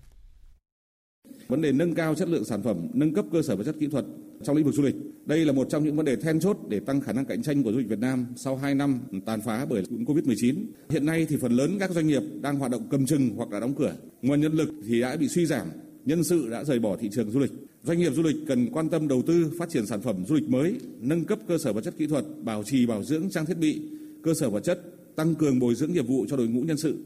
Vấn 1.49 1.63
đề 1.63 1.73
nâng 1.73 1.95
cao 1.95 2.15
chất 2.15 2.29
lượng 2.29 2.45
sản 2.45 2.63
phẩm, 2.63 2.77
nâng 2.95 3.15
cấp 3.15 3.25
cơ 3.33 3.43
sở 3.43 3.57
vật 3.57 3.65
chất 3.65 3.75
kỹ 3.81 3.87
thuật 3.87 4.05
trong 4.43 4.57
lĩnh 4.57 4.65
vực 4.65 4.75
du 4.75 4.83
lịch. 4.83 4.95
Đây 5.27 5.45
là 5.45 5.53
một 5.53 5.67
trong 5.71 5.85
những 5.85 5.97
vấn 5.97 6.07
đề 6.07 6.17
then 6.17 6.41
chốt 6.41 6.57
để 6.69 6.81
tăng 6.81 7.01
khả 7.01 7.13
năng 7.13 7.25
cạnh 7.25 7.43
tranh 7.43 7.63
của 7.63 7.73
du 7.73 7.79
lịch 7.79 7.89
Việt 7.89 7.99
Nam 7.99 8.27
sau 8.37 8.57
2 8.57 8.75
năm 8.75 9.01
tàn 9.27 9.41
phá 9.41 9.67
bởi 9.71 9.83
Covid-19. 9.83 10.55
Hiện 10.91 11.07
nay 11.07 11.27
thì 11.29 11.37
phần 11.37 11.53
lớn 11.53 11.77
các 11.81 11.91
doanh 11.91 12.07
nghiệp 12.07 12.23
đang 12.41 12.59
hoạt 12.59 12.71
động 12.71 12.87
cầm 12.91 13.07
chừng 13.07 13.31
hoặc 13.37 13.53
là 13.53 13.61
đóng 13.61 13.75
cửa. 13.75 13.95
Nguồn 14.23 14.41
nhân 14.41 14.53
lực 14.53 14.69
thì 14.87 15.01
đã 15.01 15.17
bị 15.17 15.29
suy 15.29 15.47
giảm, 15.47 15.67
nhân 16.05 16.25
sự 16.25 16.49
đã 16.51 16.65
rời 16.65 16.79
bỏ 16.79 16.97
thị 16.97 17.09
trường 17.13 17.31
du 17.31 17.41
lịch. 17.41 17.53
Doanh 17.83 17.99
nghiệp 17.99 18.13
du 18.15 18.23
lịch 18.23 18.37
cần 18.47 18.69
quan 18.73 18.89
tâm 18.89 19.09
đầu 19.09 19.23
tư 19.23 19.51
phát 19.59 19.69
triển 19.69 19.87
sản 19.87 20.01
phẩm 20.01 20.25
du 20.27 20.35
lịch 20.35 20.49
mới, 20.49 20.75
nâng 21.01 21.25
cấp 21.25 21.39
cơ 21.49 21.59
sở 21.59 21.73
vật 21.73 21.81
chất 21.81 21.95
kỹ 21.99 22.07
thuật, 22.07 22.25
bảo 22.45 22.63
trì 22.63 22.87
bảo 22.87 23.03
dưỡng 23.03 23.31
trang 23.31 23.47
thiết 23.47 23.59
bị, 23.59 23.81
cơ 24.23 24.35
sở 24.35 24.51
vật 24.51 24.61
chất, 24.61 24.81
tăng 25.17 25.35
cường 25.35 25.59
bồi 25.59 25.75
dưỡng 25.75 25.93
nghiệp 25.93 26.07
vụ 26.07 26.27
cho 26.29 26.37
đội 26.37 26.49
ngũ 26.49 26.61
nhân 26.61 26.77
sự 26.77 26.97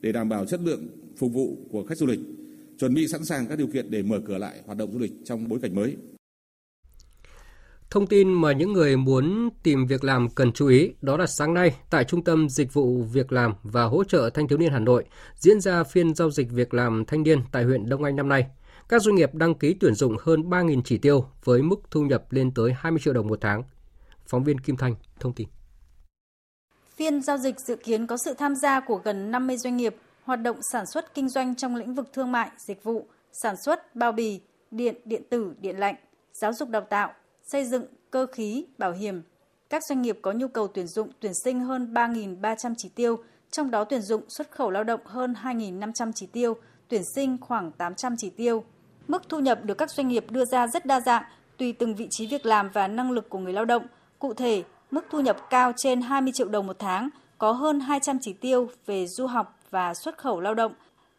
để 0.00 0.12
đảm 0.12 0.28
bảo 0.28 0.46
chất 0.46 0.60
lượng 0.64 0.88
phục 1.16 1.32
vụ 1.32 1.56
của 1.70 1.84
khách 1.84 1.98
du 1.98 2.06
lịch 2.06 2.20
chuẩn 2.78 2.94
bị 2.94 3.08
sẵn 3.08 3.24
sàng 3.24 3.46
các 3.46 3.58
điều 3.58 3.66
kiện 3.66 3.90
để 3.90 4.02
mở 4.02 4.20
cửa 4.26 4.38
lại 4.38 4.60
hoạt 4.66 4.78
động 4.78 4.92
du 4.92 4.98
lịch 4.98 5.12
trong 5.24 5.48
bối 5.48 5.58
cảnh 5.62 5.74
mới. 5.74 5.96
Thông 7.90 8.06
tin 8.06 8.32
mà 8.32 8.52
những 8.52 8.72
người 8.72 8.96
muốn 8.96 9.48
tìm 9.62 9.86
việc 9.86 10.04
làm 10.04 10.28
cần 10.28 10.52
chú 10.52 10.66
ý 10.66 10.92
đó 11.02 11.16
là 11.16 11.26
sáng 11.26 11.54
nay 11.54 11.74
tại 11.90 12.04
Trung 12.04 12.24
tâm 12.24 12.48
Dịch 12.48 12.74
vụ 12.74 13.02
Việc 13.02 13.32
làm 13.32 13.54
và 13.62 13.84
Hỗ 13.84 14.04
trợ 14.04 14.30
Thanh 14.30 14.48
thiếu 14.48 14.58
niên 14.58 14.72
Hà 14.72 14.78
Nội 14.78 15.04
diễn 15.34 15.60
ra 15.60 15.84
phiên 15.84 16.14
giao 16.14 16.30
dịch 16.30 16.50
việc 16.50 16.74
làm 16.74 17.04
thanh 17.04 17.22
niên 17.22 17.42
tại 17.52 17.64
huyện 17.64 17.88
Đông 17.88 18.04
Anh 18.04 18.16
năm 18.16 18.28
nay. 18.28 18.46
Các 18.88 19.02
doanh 19.02 19.14
nghiệp 19.14 19.34
đăng 19.34 19.54
ký 19.54 19.74
tuyển 19.80 19.94
dụng 19.94 20.16
hơn 20.20 20.50
3.000 20.50 20.82
chỉ 20.84 20.98
tiêu 20.98 21.24
với 21.44 21.62
mức 21.62 21.76
thu 21.90 22.02
nhập 22.02 22.24
lên 22.30 22.50
tới 22.54 22.72
20 22.78 23.00
triệu 23.04 23.14
đồng 23.14 23.26
một 23.26 23.38
tháng. 23.40 23.62
Phóng 24.26 24.44
viên 24.44 24.60
Kim 24.60 24.76
Thanh 24.76 24.94
thông 25.20 25.32
tin. 25.32 25.48
Phiên 26.96 27.22
giao 27.22 27.38
dịch 27.38 27.60
dự 27.60 27.76
kiến 27.76 28.06
có 28.06 28.16
sự 28.24 28.34
tham 28.34 28.54
gia 28.56 28.80
của 28.80 29.00
gần 29.04 29.30
50 29.30 29.56
doanh 29.56 29.76
nghiệp 29.76 29.96
hoạt 30.24 30.42
động 30.42 30.56
sản 30.72 30.86
xuất 30.86 31.14
kinh 31.14 31.28
doanh 31.28 31.54
trong 31.54 31.76
lĩnh 31.76 31.94
vực 31.94 32.08
thương 32.12 32.32
mại, 32.32 32.50
dịch 32.58 32.84
vụ, 32.84 33.06
sản 33.32 33.54
xuất, 33.64 33.96
bao 33.96 34.12
bì, 34.12 34.40
điện, 34.70 34.94
điện 35.04 35.22
tử, 35.30 35.54
điện 35.60 35.76
lạnh, 35.78 35.94
giáo 36.32 36.52
dục 36.52 36.68
đào 36.68 36.86
tạo, 36.90 37.12
xây 37.52 37.64
dựng, 37.64 37.84
cơ 38.10 38.26
khí, 38.26 38.64
bảo 38.78 38.92
hiểm. 38.92 39.22
Các 39.70 39.84
doanh 39.84 40.02
nghiệp 40.02 40.18
có 40.22 40.32
nhu 40.32 40.48
cầu 40.48 40.68
tuyển 40.68 40.86
dụng 40.86 41.08
tuyển 41.20 41.32
sinh 41.44 41.60
hơn 41.60 41.94
3.300 41.94 42.74
chỉ 42.78 42.88
tiêu, 42.88 43.16
trong 43.50 43.70
đó 43.70 43.84
tuyển 43.84 44.02
dụng 44.02 44.22
xuất 44.28 44.50
khẩu 44.50 44.70
lao 44.70 44.84
động 44.84 45.00
hơn 45.04 45.34
2.500 45.42 46.12
chỉ 46.14 46.26
tiêu, 46.26 46.56
tuyển 46.88 47.02
sinh 47.14 47.38
khoảng 47.40 47.72
800 47.72 48.16
chỉ 48.16 48.30
tiêu. 48.30 48.64
Mức 49.08 49.28
thu 49.28 49.38
nhập 49.38 49.64
được 49.64 49.78
các 49.78 49.90
doanh 49.90 50.08
nghiệp 50.08 50.24
đưa 50.30 50.44
ra 50.44 50.66
rất 50.66 50.86
đa 50.86 51.00
dạng, 51.00 51.22
tùy 51.56 51.72
từng 51.72 51.94
vị 51.94 52.06
trí 52.10 52.26
việc 52.26 52.46
làm 52.46 52.70
và 52.72 52.88
năng 52.88 53.10
lực 53.10 53.28
của 53.28 53.38
người 53.38 53.52
lao 53.52 53.64
động. 53.64 53.86
Cụ 54.18 54.34
thể, 54.34 54.62
mức 54.90 55.04
thu 55.10 55.20
nhập 55.20 55.36
cao 55.50 55.72
trên 55.76 56.00
20 56.00 56.32
triệu 56.32 56.48
đồng 56.48 56.66
một 56.66 56.76
tháng, 56.78 57.08
có 57.38 57.52
hơn 57.52 57.80
200 57.80 58.18
chỉ 58.20 58.32
tiêu 58.32 58.68
về 58.86 59.06
du 59.06 59.26
học 59.26 59.58
và 59.70 59.94
xuất 59.94 60.18
khẩu 60.18 60.40
lao 60.40 60.54
động. 60.54 60.72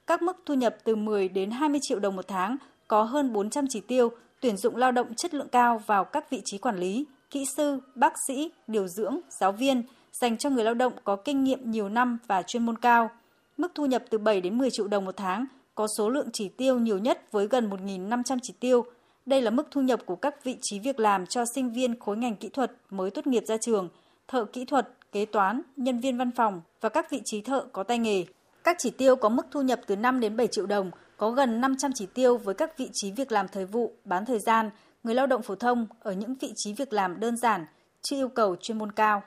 Các 0.08 0.22
mức 0.22 0.38
thu 0.46 0.54
nhập 0.54 0.76
từ 0.84 0.96
10 0.96 1.30
đến 1.30 1.52
20 1.52 1.80
triệu 1.84 2.00
đồng 2.00 2.16
một 2.16 2.28
tháng, 2.28 2.58
có 2.88 3.04
hơn 3.04 3.34
400 3.34 3.66
chỉ 3.70 3.82
tiêu 3.82 4.12
tuyển 4.42 4.58
dụng 4.58 4.76
lao 4.76 4.92
động 4.92 5.14
chất 5.14 5.34
lượng 5.34 5.48
cao 5.48 5.82
vào 5.86 6.06
các 6.06 6.30
vị 6.30 6.42
trí 6.46 6.58
quản 6.58 6.78
lý, 6.78 7.06
kỹ 7.30 7.46
sư, 7.58 7.80
bác 7.96 8.14
sĩ, 8.28 8.52
điều 8.68 8.88
dưỡng, 8.88 9.20
giáo 9.40 9.52
viên 9.52 9.84
dành 10.12 10.38
cho 10.38 10.50
người 10.50 10.64
lao 10.64 10.74
động 10.74 10.94
có 11.04 11.16
kinh 11.16 11.44
nghiệm 11.44 11.72
nhiều 11.72 11.90
năm 11.90 12.18
và 12.28 12.42
chuyên 12.42 12.66
môn 12.66 12.78
cao. 12.78 13.10
Mức 13.58 13.72
thu 13.76 13.86
nhập 13.86 14.04
từ 14.10 14.18
7 14.18 14.42
đến 14.42 14.58
10 14.58 14.70
triệu 14.72 14.88
đồng 14.88 15.06
một 15.06 15.18
tháng 15.18 15.46
có 15.76 15.88
số 15.98 16.10
lượng 16.10 16.30
chỉ 16.34 16.50
tiêu 16.50 16.80
nhiều 16.80 16.98
nhất 16.98 17.32
với 17.32 17.48
gần 17.48 17.70
1.500 17.70 18.38
chỉ 18.42 18.54
tiêu. 18.60 18.86
Đây 19.26 19.42
là 19.42 19.52
mức 19.52 19.68
thu 19.72 19.82
nhập 19.82 20.00
của 20.06 20.16
các 20.16 20.44
vị 20.44 20.58
trí 20.62 20.80
việc 20.80 21.00
làm 21.00 21.26
cho 21.26 21.44
sinh 21.56 21.74
viên 21.74 22.00
khối 22.00 22.18
ngành 22.18 22.36
kỹ 22.36 22.50
thuật 22.50 22.72
mới 22.90 23.12
tốt 23.12 23.28
nghiệp 23.28 23.44
ra 23.48 23.58
trường, 23.58 23.90
thợ 24.28 24.46
kỹ 24.46 24.66
thuật, 24.66 24.90
kế 25.12 25.26
toán, 25.26 25.62
nhân 25.78 26.00
viên 26.00 26.18
văn 26.18 26.32
phòng 26.32 26.62
và 26.82 26.90
các 26.90 27.12
vị 27.12 27.22
trí 27.26 27.42
thợ 27.42 27.66
có 27.72 27.84
tay 27.84 28.00
nghề. 28.00 28.26
Các 28.64 28.76
chỉ 28.80 28.90
tiêu 28.90 29.16
có 29.16 29.30
mức 29.30 29.46
thu 29.52 29.62
nhập 29.62 29.82
từ 29.88 29.96
5 29.96 30.20
đến 30.20 30.38
7 30.38 30.48
triệu 30.48 30.66
đồng, 30.66 30.92
có 31.22 31.32
gần 31.32 31.62
500 31.62 31.92
chỉ 31.96 32.08
tiêu 32.14 32.38
với 32.38 32.56
các 32.56 32.78
vị 32.78 32.90
trí 32.94 33.12
việc 33.12 33.32
làm 33.32 33.48
thời 33.48 33.66
vụ, 33.66 33.94
bán 34.06 34.26
thời 34.26 34.40
gian, 34.40 34.70
người 35.04 35.16
lao 35.16 35.28
động 35.28 35.42
phổ 35.42 35.56
thông 35.56 35.88
ở 36.00 36.12
những 36.12 36.36
vị 36.42 36.54
trí 36.56 36.74
việc 36.74 36.94
làm 36.94 37.20
đơn 37.20 37.38
giản, 37.38 37.66
chưa 38.02 38.16
yêu 38.16 38.30
cầu 38.30 38.56
chuyên 38.62 38.78
môn 38.78 38.92
cao. 38.92 39.24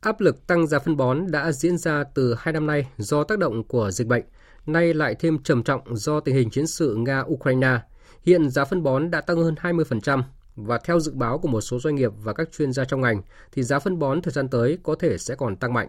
Áp 0.00 0.20
lực 0.20 0.46
tăng 0.46 0.66
giá 0.66 0.78
phân 0.78 0.96
bón 0.96 1.26
đã 1.30 1.52
diễn 1.52 1.78
ra 1.78 2.04
từ 2.14 2.34
hai 2.38 2.52
năm 2.52 2.66
nay 2.66 2.86
do 2.96 3.24
tác 3.24 3.38
động 3.38 3.64
của 3.64 3.90
dịch 3.90 4.06
bệnh, 4.06 4.24
nay 4.66 4.94
lại 4.94 5.14
thêm 5.14 5.42
trầm 5.42 5.62
trọng 5.62 5.96
do 5.96 6.20
tình 6.20 6.34
hình 6.34 6.50
chiến 6.50 6.66
sự 6.66 6.96
Nga-Ukraine. 6.96 7.78
Hiện 8.22 8.50
giá 8.50 8.64
phân 8.64 8.82
bón 8.82 9.10
đã 9.10 9.20
tăng 9.20 9.36
hơn 9.36 9.54
20% 9.62 10.22
và 10.56 10.78
theo 10.84 11.00
dự 11.00 11.12
báo 11.14 11.38
của 11.38 11.48
một 11.48 11.60
số 11.60 11.78
doanh 11.78 11.94
nghiệp 11.94 12.12
và 12.22 12.32
các 12.32 12.52
chuyên 12.52 12.72
gia 12.72 12.84
trong 12.84 13.00
ngành 13.00 13.22
thì 13.52 13.62
giá 13.62 13.78
phân 13.78 13.98
bón 13.98 14.22
thời 14.22 14.32
gian 14.32 14.48
tới 14.48 14.78
có 14.82 14.94
thể 14.94 15.18
sẽ 15.18 15.34
còn 15.34 15.56
tăng 15.56 15.72
mạnh. 15.72 15.88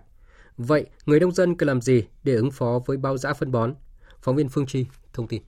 Vậy, 0.58 0.86
người 1.06 1.20
nông 1.20 1.32
dân 1.32 1.56
cần 1.56 1.68
làm 1.68 1.82
gì 1.82 2.04
để 2.24 2.36
ứng 2.36 2.52
phó 2.52 2.80
với 2.86 2.98
bao 2.98 3.18
giá 3.18 3.34
phân 3.34 3.52
bón? 3.52 3.74
Phóng 4.22 4.36
viên 4.36 4.50
Phương 4.50 4.66
Chi 4.66 4.86
thông 5.14 5.28
tin. 5.28 5.42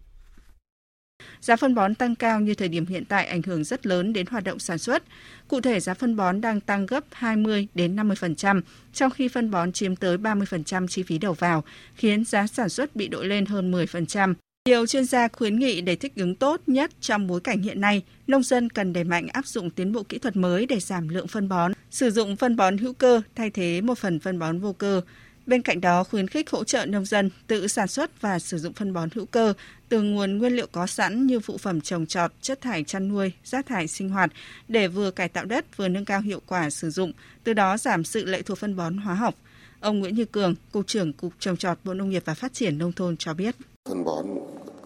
Giá 1.42 1.56
phân 1.56 1.76
bón 1.76 1.96
tăng 1.96 2.16
cao 2.16 2.40
như 2.40 2.54
thời 2.54 2.68
điểm 2.68 2.86
hiện 2.86 3.06
tại 3.06 3.26
ảnh 3.26 3.42
hưởng 3.42 3.64
rất 3.64 3.86
lớn 3.86 4.14
đến 4.14 4.26
hoạt 4.26 4.44
động 4.44 4.60
sản 4.60 4.78
xuất. 4.78 5.04
Cụ 5.48 5.62
thể 5.62 5.80
giá 5.80 5.94
phân 5.94 6.16
bón 6.16 6.42
đang 6.42 6.62
tăng 6.62 6.86
gấp 6.86 7.04
20 7.12 7.68
đến 7.74 7.96
50%, 7.96 8.62
trong 8.94 9.12
khi 9.12 9.28
phân 9.28 9.52
bón 9.52 9.72
chiếm 9.72 9.96
tới 9.96 10.18
30% 10.18 10.88
chi 10.88 11.04
phí 11.04 11.18
đầu 11.18 11.34
vào, 11.34 11.64
khiến 11.96 12.26
giá 12.26 12.48
sản 12.48 12.70
xuất 12.70 12.96
bị 12.96 13.08
đội 13.08 13.26
lên 13.26 13.46
hơn 13.46 13.72
10%. 13.72 14.34
Nhiều 14.70 14.88
chuyên 14.88 15.06
gia 15.06 15.28
khuyến 15.28 15.60
nghị 15.60 15.82
để 15.82 15.96
thích 15.96 16.16
ứng 16.16 16.36
tốt 16.36 16.62
nhất 16.68 16.92
trong 17.02 17.28
bối 17.28 17.40
cảnh 17.40 17.62
hiện 17.62 17.82
nay, 17.82 18.04
nông 18.28 18.44
dân 18.44 18.70
cần 18.70 18.94
đẩy 18.94 19.04
mạnh 19.04 19.28
áp 19.28 19.46
dụng 19.46 19.70
tiến 19.70 19.92
bộ 19.92 20.04
kỹ 20.04 20.18
thuật 20.18 20.36
mới 20.36 20.66
để 20.66 20.80
giảm 20.80 21.08
lượng 21.10 21.28
phân 21.28 21.50
bón, 21.50 21.72
sử 21.92 22.10
dụng 22.10 22.36
phân 22.36 22.56
bón 22.56 22.78
hữu 22.78 22.94
cơ 22.94 23.22
thay 23.36 23.50
thế 23.50 23.82
một 23.82 23.98
phần 23.98 24.20
phân 24.20 24.40
bón 24.40 24.60
vô 24.60 24.74
cơ. 24.74 25.02
Bên 25.46 25.62
cạnh 25.62 25.82
đó, 25.82 26.04
khuyến 26.04 26.28
khích 26.28 26.50
hỗ 26.50 26.64
trợ 26.64 26.86
nông 26.86 27.06
dân 27.06 27.30
tự 27.48 27.68
sản 27.68 27.88
xuất 27.88 28.22
và 28.22 28.40
sử 28.40 28.58
dụng 28.58 28.74
phân 28.74 28.94
bón 28.94 29.10
hữu 29.16 29.26
cơ 29.26 29.54
từ 29.90 30.02
nguồn 30.02 30.38
nguyên 30.38 30.54
liệu 30.56 30.68
có 30.72 30.88
sẵn 30.88 31.28
như 31.28 31.40
phụ 31.40 31.58
phẩm 31.58 31.82
trồng 31.82 32.06
trọt, 32.06 32.32
chất 32.42 32.62
thải 32.62 32.84
chăn 32.84 33.08
nuôi, 33.08 33.32
rác 33.44 33.66
thải 33.66 33.88
sinh 33.88 34.10
hoạt 34.10 34.32
để 34.68 34.88
vừa 34.88 35.12
cải 35.12 35.30
tạo 35.30 35.46
đất 35.46 35.78
vừa 35.78 35.88
nâng 35.88 36.06
cao 36.06 36.22
hiệu 36.22 36.42
quả 36.48 36.70
sử 36.70 36.90
dụng, 36.90 37.12
từ 37.44 37.54
đó 37.54 37.78
giảm 37.78 38.04
sự 38.04 38.26
lệ 38.26 38.42
thuộc 38.42 38.58
phân 38.58 38.76
bón 38.76 38.98
hóa 38.98 39.14
học. 39.16 39.36
Ông 39.80 40.00
Nguyễn 40.00 40.16
Như 40.16 40.26
Cường, 40.26 40.56
Cục 40.72 40.88
trưởng 40.88 41.14
Cục 41.14 41.34
Trồng 41.40 41.58
trọt 41.58 41.78
Bộ 41.84 41.94
Nông 41.94 42.10
nghiệp 42.10 42.24
và 42.26 42.34
Phát 42.34 42.54
triển 42.54 42.78
Nông 42.78 42.92
thôn 42.92 43.18
cho 43.18 43.34
biết. 43.34 43.56
Phân 43.90 44.04
bón 44.04 44.26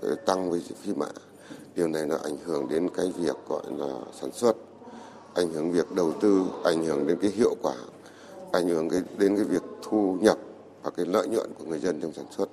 ờ, 0.02 0.16
tăng 0.26 0.52
với 0.52 0.62
phi 0.84 0.94
mạ, 0.94 1.08
điều 1.76 1.88
này 1.88 2.06
nó 2.06 2.16
ảnh 2.24 2.38
hưởng 2.46 2.70
đến 2.70 2.88
cái 2.98 3.06
việc 3.18 3.36
gọi 3.48 3.64
là 3.78 3.94
sản 4.22 4.30
xuất, 4.34 4.54
ảnh 5.36 5.54
hưởng 5.54 5.72
việc 5.72 5.92
đầu 5.96 6.14
tư, 6.22 6.46
ảnh 6.64 6.86
hưởng 6.86 7.08
đến 7.08 7.18
cái 7.22 7.32
hiệu 7.32 7.56
quả, 7.62 7.76
ảnh 8.56 8.68
hưởng 8.68 8.90
đến 9.18 9.36
cái 9.36 9.46
việc 9.46 9.64
thu 9.82 10.18
nhập 10.22 10.38
và 10.84 10.92
cái 10.92 11.06
lợi 11.06 11.28
nhuận 11.28 11.50
của 11.60 11.66
người 11.66 11.80
dân 11.80 12.02
trong 12.02 12.14
sản 12.14 12.26
xuất 12.38 12.50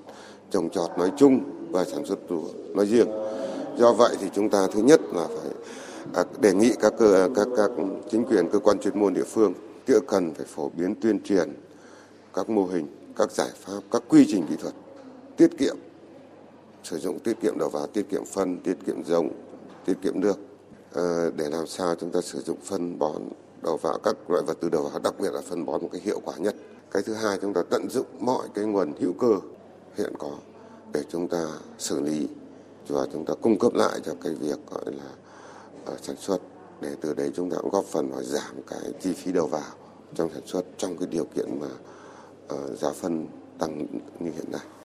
trồng 0.51 0.71
trọt 0.71 0.91
nói 0.99 1.13
chung 1.17 1.41
và 1.71 1.85
sản 1.85 2.05
xuất 2.05 2.19
lúa 2.29 2.45
nói 2.75 2.87
riêng. 2.87 3.09
Do 3.77 3.93
vậy 3.93 4.17
thì 4.21 4.27
chúng 4.35 4.51
ta 4.51 4.67
thứ 4.73 4.83
nhất 4.83 5.01
là 5.15 5.27
phải 5.27 5.51
à, 6.15 6.25
đề 6.41 6.55
nghị 6.55 6.73
các 6.81 6.93
cơ 6.99 7.29
các 7.35 7.49
các 7.57 7.71
chính 8.11 8.25
quyền 8.25 8.49
cơ 8.49 8.59
quan 8.59 8.79
chuyên 8.79 9.01
môn 9.01 9.15
địa 9.15 9.25
phương 9.25 9.53
kia 9.87 9.99
cần 10.09 10.35
phải 10.35 10.47
phổ 10.47 10.71
biến 10.77 10.95
tuyên 11.01 11.21
truyền 11.23 11.55
các 12.35 12.51
mô 12.51 12.67
hình, 12.67 12.87
các 13.17 13.31
giải 13.31 13.51
pháp, 13.57 13.81
các 13.91 14.03
quy 14.09 14.27
trình 14.29 14.47
kỹ 14.49 14.57
thuật 14.57 14.75
tiết 15.37 15.59
kiệm 15.59 15.77
sử 16.85 16.99
dụng 16.99 17.19
tiết 17.19 17.41
kiệm 17.43 17.59
đầu 17.59 17.69
vào, 17.69 17.87
tiết 17.87 18.09
kiệm 18.11 18.25
phân, 18.25 18.59
tiết 18.59 18.77
kiệm 18.87 19.05
giống, 19.05 19.29
tiết 19.85 19.95
kiệm 20.03 20.21
nước 20.21 20.39
ờ, 20.93 21.31
để 21.37 21.49
làm 21.51 21.67
sao 21.67 21.95
chúng 21.95 22.11
ta 22.11 22.21
sử 22.21 22.41
dụng 22.41 22.59
phân 22.65 22.99
bón 22.99 23.23
đầu 23.63 23.77
vào 23.77 23.99
các 24.03 24.31
loại 24.31 24.43
vật 24.47 24.61
tư 24.61 24.69
đầu 24.69 24.83
vào, 24.83 24.99
đặc 24.99 25.15
biệt 25.21 25.33
là 25.33 25.41
phân 25.41 25.67
bón 25.67 25.83
một 25.83 25.89
cái 25.93 26.01
hiệu 26.05 26.21
quả 26.25 26.35
nhất. 26.37 26.55
Cái 26.91 27.03
thứ 27.03 27.15
hai 27.15 27.39
chúng 27.43 27.55
ta 27.55 27.63
tận 27.71 27.89
dụng 27.91 28.07
mọi 28.21 28.49
cái 28.55 28.65
nguồn 28.65 28.93
hữu 29.01 29.13
cơ 29.13 29.39
hiện 29.97 30.13
có 30.19 30.31
để 30.93 31.03
chúng 31.09 31.29
ta 31.29 31.47
xử 31.79 32.01
lý 32.01 32.29
và 32.89 33.07
chúng 33.13 33.25
ta 33.25 33.35
cung 33.43 33.59
cấp 33.59 33.75
lại 33.75 34.01
cho 34.05 34.13
cái 34.23 34.35
việc 34.35 34.59
gọi 34.71 34.85
là 34.87 35.11
ờ, 35.85 35.97
sản 36.03 36.17
xuất 36.17 36.39
để 36.81 36.95
từ 37.01 37.15
đấy 37.15 37.31
chúng 37.35 37.51
ta 37.51 37.57
cũng 37.61 37.71
góp 37.71 37.85
phần 37.85 38.11
vào 38.11 38.23
giảm 38.23 38.63
cái 38.67 38.93
chi 39.01 39.13
phí 39.13 39.33
đầu 39.33 39.47
vào 39.47 39.73
trong 40.15 40.31
sản 40.35 40.47
xuất 40.47 40.65
trong 40.77 40.97
cái 40.97 41.09
điều 41.11 41.25
kiện 41.25 41.61
mà 41.61 41.69
ờ, 42.49 42.75
giá 42.75 42.91
phân 42.91 43.27
tăng 43.59 43.87
như 44.21 44.31
hiện 44.31 44.53
nay. 44.53 44.82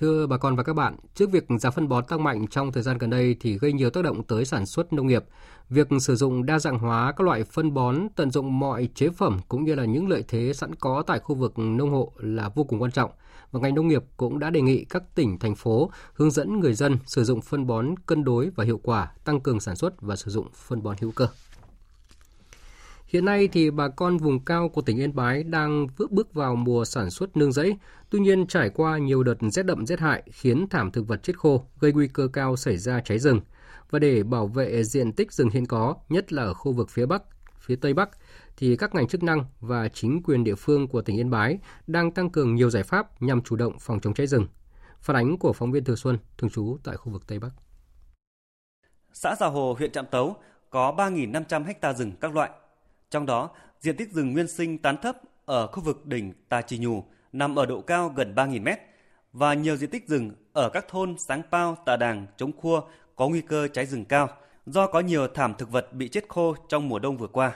Thưa 0.00 0.26
bà 0.26 0.36
con 0.36 0.56
và 0.56 0.62
các 0.62 0.72
bạn, 0.72 0.96
trước 1.14 1.30
việc 1.30 1.44
giá 1.60 1.70
phân 1.70 1.88
bón 1.88 2.04
tăng 2.04 2.24
mạnh 2.24 2.46
trong 2.46 2.72
thời 2.72 2.82
gian 2.82 2.98
gần 2.98 3.10
đây 3.10 3.36
thì 3.40 3.58
gây 3.58 3.72
nhiều 3.72 3.90
tác 3.90 4.04
động 4.04 4.22
tới 4.22 4.44
sản 4.44 4.66
xuất 4.66 4.92
nông 4.92 5.06
nghiệp. 5.06 5.24
Việc 5.68 5.88
sử 6.00 6.16
dụng 6.16 6.46
đa 6.46 6.58
dạng 6.58 6.78
hóa 6.78 7.12
các 7.12 7.24
loại 7.24 7.44
phân 7.44 7.74
bón, 7.74 8.08
tận 8.16 8.30
dụng 8.30 8.58
mọi 8.58 8.88
chế 8.94 9.08
phẩm 9.10 9.38
cũng 9.48 9.64
như 9.64 9.74
là 9.74 9.84
những 9.84 10.08
lợi 10.08 10.24
thế 10.28 10.52
sẵn 10.52 10.74
có 10.74 11.02
tại 11.06 11.18
khu 11.18 11.34
vực 11.34 11.58
nông 11.58 11.90
hộ 11.90 12.12
là 12.16 12.48
vô 12.48 12.64
cùng 12.64 12.82
quan 12.82 12.90
trọng. 12.90 13.10
Và 13.52 13.60
ngành 13.60 13.74
nông 13.74 13.88
nghiệp 13.88 14.04
cũng 14.16 14.38
đã 14.38 14.50
đề 14.50 14.60
nghị 14.60 14.84
các 14.84 15.02
tỉnh, 15.14 15.38
thành 15.38 15.54
phố 15.54 15.90
hướng 16.14 16.30
dẫn 16.30 16.60
người 16.60 16.74
dân 16.74 16.98
sử 17.06 17.24
dụng 17.24 17.40
phân 17.40 17.66
bón 17.66 17.94
cân 18.06 18.24
đối 18.24 18.50
và 18.50 18.64
hiệu 18.64 18.80
quả, 18.82 19.12
tăng 19.24 19.40
cường 19.40 19.60
sản 19.60 19.76
xuất 19.76 20.02
và 20.02 20.16
sử 20.16 20.30
dụng 20.30 20.46
phân 20.54 20.82
bón 20.82 20.96
hữu 21.00 21.10
cơ. 21.10 21.28
Hiện 23.12 23.24
nay 23.24 23.48
thì 23.52 23.70
bà 23.70 23.88
con 23.88 24.16
vùng 24.16 24.44
cao 24.44 24.68
của 24.68 24.82
tỉnh 24.82 24.98
Yên 24.98 25.14
Bái 25.14 25.42
đang 25.42 25.86
bước 25.98 26.10
bước 26.10 26.34
vào 26.34 26.56
mùa 26.56 26.84
sản 26.84 27.10
xuất 27.10 27.36
nương 27.36 27.52
rẫy. 27.52 27.76
Tuy 28.10 28.20
nhiên 28.20 28.46
trải 28.46 28.70
qua 28.70 28.98
nhiều 28.98 29.22
đợt 29.22 29.34
rét 29.52 29.66
đậm 29.66 29.86
rét 29.86 30.00
hại 30.00 30.22
khiến 30.32 30.66
thảm 30.70 30.90
thực 30.90 31.08
vật 31.08 31.22
chết 31.22 31.38
khô, 31.38 31.64
gây 31.80 31.92
nguy 31.92 32.08
cơ 32.08 32.28
cao 32.32 32.56
xảy 32.56 32.76
ra 32.76 33.00
cháy 33.00 33.18
rừng. 33.18 33.40
Và 33.90 33.98
để 33.98 34.22
bảo 34.22 34.46
vệ 34.46 34.84
diện 34.84 35.12
tích 35.12 35.32
rừng 35.32 35.50
hiện 35.50 35.66
có, 35.66 35.94
nhất 36.08 36.32
là 36.32 36.42
ở 36.42 36.54
khu 36.54 36.72
vực 36.72 36.90
phía 36.90 37.06
Bắc, 37.06 37.22
phía 37.60 37.76
Tây 37.76 37.94
Bắc, 37.94 38.10
thì 38.56 38.76
các 38.76 38.94
ngành 38.94 39.08
chức 39.08 39.22
năng 39.22 39.44
và 39.60 39.88
chính 39.88 40.22
quyền 40.22 40.44
địa 40.44 40.54
phương 40.54 40.88
của 40.88 41.02
tỉnh 41.02 41.16
Yên 41.16 41.30
Bái 41.30 41.58
đang 41.86 42.10
tăng 42.10 42.30
cường 42.30 42.54
nhiều 42.54 42.70
giải 42.70 42.82
pháp 42.82 43.22
nhằm 43.22 43.42
chủ 43.42 43.56
động 43.56 43.78
phòng 43.80 44.00
chống 44.00 44.14
cháy 44.14 44.26
rừng. 44.26 44.46
Phản 45.00 45.16
ánh 45.16 45.38
của 45.38 45.52
phóng 45.52 45.72
viên 45.72 45.84
Thừa 45.84 45.96
Xuân, 45.96 46.18
thường 46.38 46.50
trú 46.50 46.76
tại 46.84 46.96
khu 46.96 47.12
vực 47.12 47.26
Tây 47.26 47.38
Bắc. 47.38 47.50
Xã 49.12 49.36
Già 49.40 49.46
Hồ, 49.46 49.74
huyện 49.78 49.92
Trạm 49.92 50.06
Tấu 50.10 50.36
có 50.70 50.94
3.500 50.98 51.64
ha 51.82 51.92
rừng 51.92 52.12
các 52.20 52.34
loại 52.34 52.50
trong 53.10 53.26
đó, 53.26 53.50
diện 53.80 53.96
tích 53.96 54.12
rừng 54.12 54.32
nguyên 54.32 54.48
sinh 54.48 54.78
tán 54.78 54.96
thấp 54.96 55.16
ở 55.44 55.66
khu 55.66 55.82
vực 55.82 56.06
đỉnh 56.06 56.32
Tà 56.48 56.62
Trì 56.62 56.78
Nhù 56.78 57.04
nằm 57.32 57.56
ở 57.58 57.66
độ 57.66 57.80
cao 57.80 58.12
gần 58.16 58.34
3.000 58.34 58.62
mét 58.62 58.78
và 59.32 59.54
nhiều 59.54 59.76
diện 59.76 59.90
tích 59.90 60.08
rừng 60.08 60.30
ở 60.52 60.70
các 60.70 60.88
thôn 60.88 61.18
Sáng 61.18 61.42
Pao, 61.50 61.76
Tà 61.86 61.96
Đàng, 61.96 62.26
Trống 62.36 62.52
Khua 62.56 62.80
có 63.16 63.28
nguy 63.28 63.40
cơ 63.40 63.68
cháy 63.68 63.86
rừng 63.86 64.04
cao 64.04 64.28
do 64.66 64.86
có 64.86 65.00
nhiều 65.00 65.28
thảm 65.28 65.54
thực 65.58 65.70
vật 65.70 65.92
bị 65.92 66.08
chết 66.08 66.28
khô 66.28 66.54
trong 66.68 66.88
mùa 66.88 66.98
đông 66.98 67.16
vừa 67.16 67.26
qua. 67.26 67.52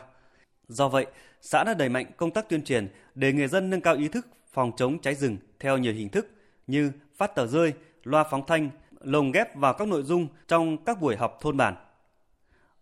Do 0.69 0.89
vậy, 0.89 1.07
xã 1.41 1.65
đã 1.65 1.75
đẩy 1.75 1.89
mạnh 1.89 2.07
công 2.17 2.31
tác 2.31 2.49
tuyên 2.49 2.65
truyền 2.65 2.89
để 3.15 3.33
người 3.33 3.49
dân 3.49 3.71
nâng 3.71 3.81
cao 3.81 3.95
ý 3.95 4.09
thức 4.09 4.27
phòng 4.53 4.73
chống 4.77 4.99
cháy 4.99 5.15
rừng 5.15 5.37
theo 5.61 5.79
nhiều 5.79 5.93
hình 5.93 6.09
thức 6.09 6.31
như 6.67 6.93
phát 7.17 7.35
tờ 7.35 7.47
rơi, 7.47 7.73
loa 8.05 8.25
phóng 8.25 8.47
thanh, 8.47 8.71
lồng 9.01 9.33
ghép 9.33 9.57
vào 9.57 9.75
các 9.75 9.89
nội 9.89 10.03
dung 10.03 10.27
trong 10.49 10.85
các 10.85 11.01
buổi 11.01 11.17
họp 11.17 11.39
thôn 11.41 11.57
bản. 11.57 11.75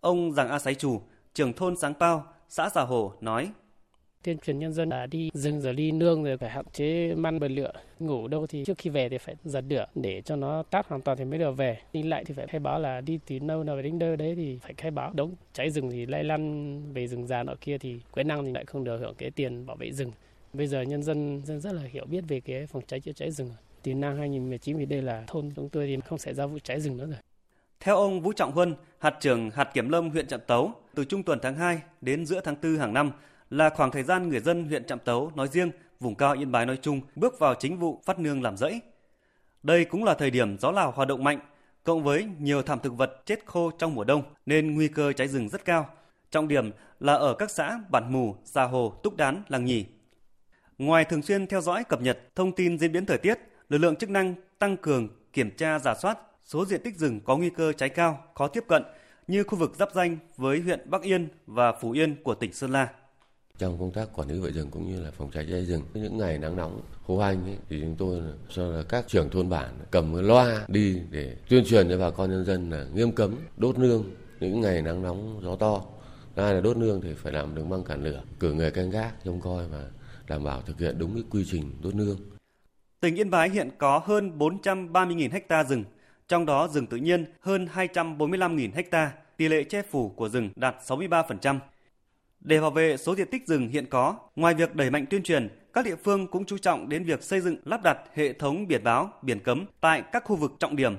Ông 0.01 0.33
Giàng 0.33 0.49
A 0.49 0.59
Sái 0.59 0.75
Trù, 0.75 1.03
trưởng 1.35 1.53
thôn 1.53 1.77
Sáng 1.77 1.95
Pao, 1.95 2.32
xã 2.55 2.71
Già 2.75 2.83
Hồ 2.83 3.13
nói. 3.21 3.51
Tuyên 4.23 4.39
truyền 4.39 4.59
nhân 4.59 4.73
dân 4.73 4.89
là 4.89 5.07
đi 5.07 5.31
rừng 5.35 5.61
rồi 5.61 5.75
đi 5.75 5.93
nương 5.93 6.25
rồi 6.25 6.37
phải 6.37 6.51
hạn 6.51 6.65
chế 6.73 7.15
măn 7.15 7.41
bật 7.41 7.49
lửa, 7.49 7.73
ngủ 7.99 8.29
đâu 8.29 8.47
thì 8.47 8.65
trước 8.65 8.79
khi 8.79 8.91
về 8.91 9.09
thì 9.09 9.19
phải 9.19 9.35
giật 9.45 9.65
lửa 9.69 9.87
để 9.95 10.23
cho 10.23 10.37
nó 10.37 10.63
tắt 10.63 10.89
hoàn 10.89 11.03
toàn 11.03 11.19
thì 11.19 11.25
mới 11.25 11.39
được 11.39 11.53
về. 11.53 11.79
Đi 11.93 12.03
lại 12.03 12.25
thì 12.25 12.35
phải 12.35 12.47
khai 12.47 12.61
báo 12.61 12.79
là 12.79 13.01
đi 13.01 13.19
từ 13.27 13.39
đâu, 13.39 13.65
nào 13.65 13.77
về 13.77 13.83
đến 13.83 13.99
đâu 13.99 14.17
đấy 14.17 14.35
thì 14.37 14.59
phải 14.63 14.75
khai 14.77 14.91
báo. 14.91 15.13
Đống 15.15 15.35
cháy 15.53 15.71
rừng 15.71 15.91
thì 15.91 16.07
lây 16.07 16.25
lan 16.25 16.93
về 16.93 17.07
rừng 17.07 17.27
già 17.27 17.43
nọ 17.43 17.55
kia 17.61 17.79
thì 17.79 18.01
quỹ 18.13 18.23
năng 18.23 18.45
thì 18.45 18.53
lại 18.53 18.65
không 18.65 18.85
được 18.85 18.99
hưởng 18.99 19.15
cái 19.15 19.31
tiền 19.31 19.67
bảo 19.67 19.77
vệ 19.77 19.93
rừng. 19.93 20.13
Bây 20.53 20.67
giờ 20.67 20.83
nhân 20.83 21.03
dân 21.03 21.43
dân 21.45 21.61
rất 21.61 21.73
là 21.73 21.83
hiểu 21.83 22.05
biết 22.07 22.25
về 22.29 22.41
cái 22.41 22.67
phòng 22.67 22.83
cháy 22.87 23.01
chữa 23.01 23.13
cháy 23.13 23.31
rừng. 23.31 23.51
Từ 23.83 23.95
năm 23.95 24.19
2019 24.19 24.79
thì 24.79 24.87
đây 24.87 25.03
là 25.03 25.25
thôn 25.27 25.51
chúng 25.57 25.69
tôi 25.69 25.87
thì 25.87 25.99
không 26.05 26.19
xảy 26.19 26.35
ra 26.35 26.47
vụ 26.47 26.59
cháy 26.59 26.81
rừng 26.81 26.97
nữa 26.97 27.07
rồi 27.07 27.19
theo 27.83 27.97
ông 27.97 28.21
Vũ 28.21 28.33
Trọng 28.33 28.53
Huân, 28.53 28.75
hạt 28.99 29.15
trưởng 29.21 29.51
hạt 29.51 29.65
kiểm 29.65 29.89
lâm 29.89 30.11
huyện 30.11 30.27
Trạm 30.27 30.41
Tấu, 30.47 30.73
từ 30.95 31.05
trung 31.05 31.23
tuần 31.23 31.39
tháng 31.43 31.55
2 31.55 31.83
đến 32.01 32.27
giữa 32.27 32.41
tháng 32.41 32.57
4 32.63 32.77
hàng 32.77 32.93
năm 32.93 33.11
là 33.51 33.71
khoảng 33.71 33.91
thời 33.91 34.03
gian 34.03 34.29
người 34.29 34.41
dân 34.41 34.65
huyện 34.65 34.85
Trạm 34.85 34.99
Tấu 34.99 35.33
nói 35.35 35.49
riêng 35.49 35.71
vùng 36.01 36.15
cao 36.15 36.33
Yên 36.33 36.53
Bái 36.53 36.67
nói 36.67 36.79
chung 36.83 37.01
bước 37.17 37.39
vào 37.39 37.55
chính 37.55 37.79
vụ 37.79 38.01
phát 38.05 38.19
nương 38.19 38.43
làm 38.43 38.57
rẫy. 38.57 38.81
Đây 39.63 39.85
cũng 39.85 40.05
là 40.05 40.15
thời 40.15 40.31
điểm 40.31 40.59
gió 40.59 40.71
Lào 40.71 40.91
hoạt 40.91 41.09
động 41.09 41.25
mạnh, 41.25 41.39
cộng 41.85 42.03
với 42.03 42.27
nhiều 42.39 42.63
thảm 42.63 42.79
thực 42.83 42.97
vật 42.97 43.23
chết 43.27 43.47
khô 43.47 43.71
trong 43.79 43.95
mùa 43.95 44.05
đông 44.05 44.23
nên 44.47 44.75
nguy 44.75 44.89
cơ 44.89 45.13
cháy 45.13 45.29
rừng 45.29 45.49
rất 45.49 45.65
cao. 45.65 45.89
Trọng 46.31 46.49
điểm 46.49 46.71
là 47.01 47.15
ở 47.15 47.35
các 47.35 47.51
xã 47.51 47.81
Bản 47.91 48.13
Mù, 48.13 48.37
Sa 48.45 48.65
Hồ, 48.65 49.01
Túc 49.03 49.17
Đán, 49.17 49.43
Làng 49.49 49.65
Nhì. 49.65 49.87
Ngoài 50.79 51.05
thường 51.05 51.23
xuyên 51.23 51.47
theo 51.47 51.61
dõi 51.61 51.85
cập 51.85 52.01
nhật 52.01 52.19
thông 52.35 52.53
tin 52.53 52.79
diễn 52.79 52.93
biến 52.93 53.07
thời 53.07 53.19
tiết, 53.19 53.39
lực 53.69 53.79
lượng 53.79 53.97
chức 53.97 54.11
năng 54.11 54.35
tăng 54.59 54.77
cường 54.77 55.09
kiểm 55.33 55.51
tra 55.57 55.79
giả 55.79 55.95
soát 55.95 56.19
số 56.53 56.65
diện 56.65 56.81
tích 56.83 56.99
rừng 56.99 57.21
có 57.21 57.37
nguy 57.37 57.51
cơ 57.51 57.73
cháy 57.73 57.89
cao, 57.89 58.25
khó 58.35 58.49
tiếp 58.49 58.65
cận 58.69 58.83
như 59.27 59.45
khu 59.45 59.59
vực 59.59 59.73
giáp 59.79 59.95
danh 59.95 60.19
với 60.37 60.61
huyện 60.61 60.91
Bắc 60.91 61.03
Yên 61.03 61.29
và 61.47 61.73
Phú 61.81 61.91
Yên 61.91 62.17
của 62.23 62.35
tỉnh 62.35 62.53
Sơn 62.53 62.71
La. 62.71 62.89
Trong 63.59 63.79
công 63.79 63.93
tác 63.93 64.09
quản 64.17 64.29
lý 64.29 64.39
vệ 64.39 64.51
rừng 64.51 64.71
cũng 64.71 64.93
như 64.93 65.03
là 65.03 65.11
phòng 65.11 65.31
cháy 65.31 65.47
cháy 65.51 65.65
rừng, 65.65 65.83
những 65.95 66.19
ngày 66.19 66.39
nắng 66.39 66.57
nóng 66.57 66.83
khô 67.07 67.19
hanh 67.19 67.45
ấy, 67.45 67.57
thì 67.69 67.81
chúng 67.81 67.97
tôi 67.99 68.21
cho 68.49 68.63
là 68.63 68.83
các 68.89 69.09
trưởng 69.09 69.31
thôn 69.31 69.49
bản 69.49 69.79
cầm 69.91 70.29
loa 70.29 70.65
đi 70.69 71.01
để 71.11 71.37
tuyên 71.49 71.65
truyền 71.65 71.89
cho 71.89 71.99
bà 71.99 72.11
con 72.11 72.31
nhân 72.31 72.45
dân 72.45 72.71
là 72.71 72.87
nghiêm 72.95 73.13
cấm 73.13 73.35
đốt 73.57 73.79
nương 73.79 74.05
những 74.41 74.61
ngày 74.61 74.83
nắng 74.83 75.03
nóng 75.03 75.41
gió 75.43 75.57
to. 75.57 75.83
Hai 76.37 76.55
là 76.55 76.61
đốt 76.61 76.77
nương 76.77 77.01
thì 77.01 77.15
phải 77.15 77.33
làm 77.33 77.55
đường 77.55 77.69
băng 77.69 77.85
cản 77.85 78.05
lửa, 78.05 78.23
cử 78.41 78.53
người 78.53 78.71
canh 78.71 78.91
gác 78.91 79.25
trông 79.25 79.41
coi 79.41 79.69
và 79.69 79.91
đảm 80.29 80.45
bảo 80.45 80.63
thực 80.63 80.79
hiện 80.79 80.99
đúng 80.99 81.15
cái 81.15 81.25
quy 81.31 81.45
trình 81.51 81.71
đốt 81.83 81.95
nương. 81.95 82.17
Tỉnh 83.01 83.17
Yên 83.17 83.31
Bái 83.31 83.51
hiện 83.51 83.71
có 83.79 84.03
hơn 84.05 84.39
430.000 84.39 85.31
ha 85.49 85.65
rừng, 85.65 85.85
trong 86.29 86.47
đó 86.47 86.69
rừng 86.69 86.87
tự 86.87 86.97
nhiên 86.97 87.25
hơn 87.41 87.69
245.000 87.75 88.71
ha, 88.93 89.13
tỷ 89.37 89.49
lệ 89.49 89.65
che 89.65 89.83
phủ 89.83 90.09
của 90.09 90.29
rừng 90.29 90.51
đạt 90.57 90.77
63%. 90.87 91.59
Để 92.41 92.61
bảo 92.61 92.71
vệ 92.71 92.97
số 92.97 93.17
diện 93.17 93.29
tích 93.31 93.47
rừng 93.47 93.69
hiện 93.69 93.87
có, 93.91 94.17
ngoài 94.37 94.55
việc 94.55 94.75
đẩy 94.75 94.91
mạnh 94.91 95.07
tuyên 95.11 95.23
truyền, 95.23 95.49
các 95.73 95.85
địa 95.85 95.97
phương 96.05 96.27
cũng 96.27 96.45
chú 96.45 96.59
trọng 96.59 96.89
đến 96.89 97.05
việc 97.05 97.23
xây 97.23 97.41
dựng 97.41 97.57
lắp 97.65 97.81
đặt 97.85 97.99
hệ 98.15 98.33
thống 98.33 98.69
biển 98.69 98.85
báo, 98.85 99.11
biển 99.23 99.41
cấm 99.41 99.65
tại 99.81 100.03
các 100.13 100.25
khu 100.25 100.37
vực 100.37 100.53
trọng 100.59 100.77
điểm, 100.77 100.97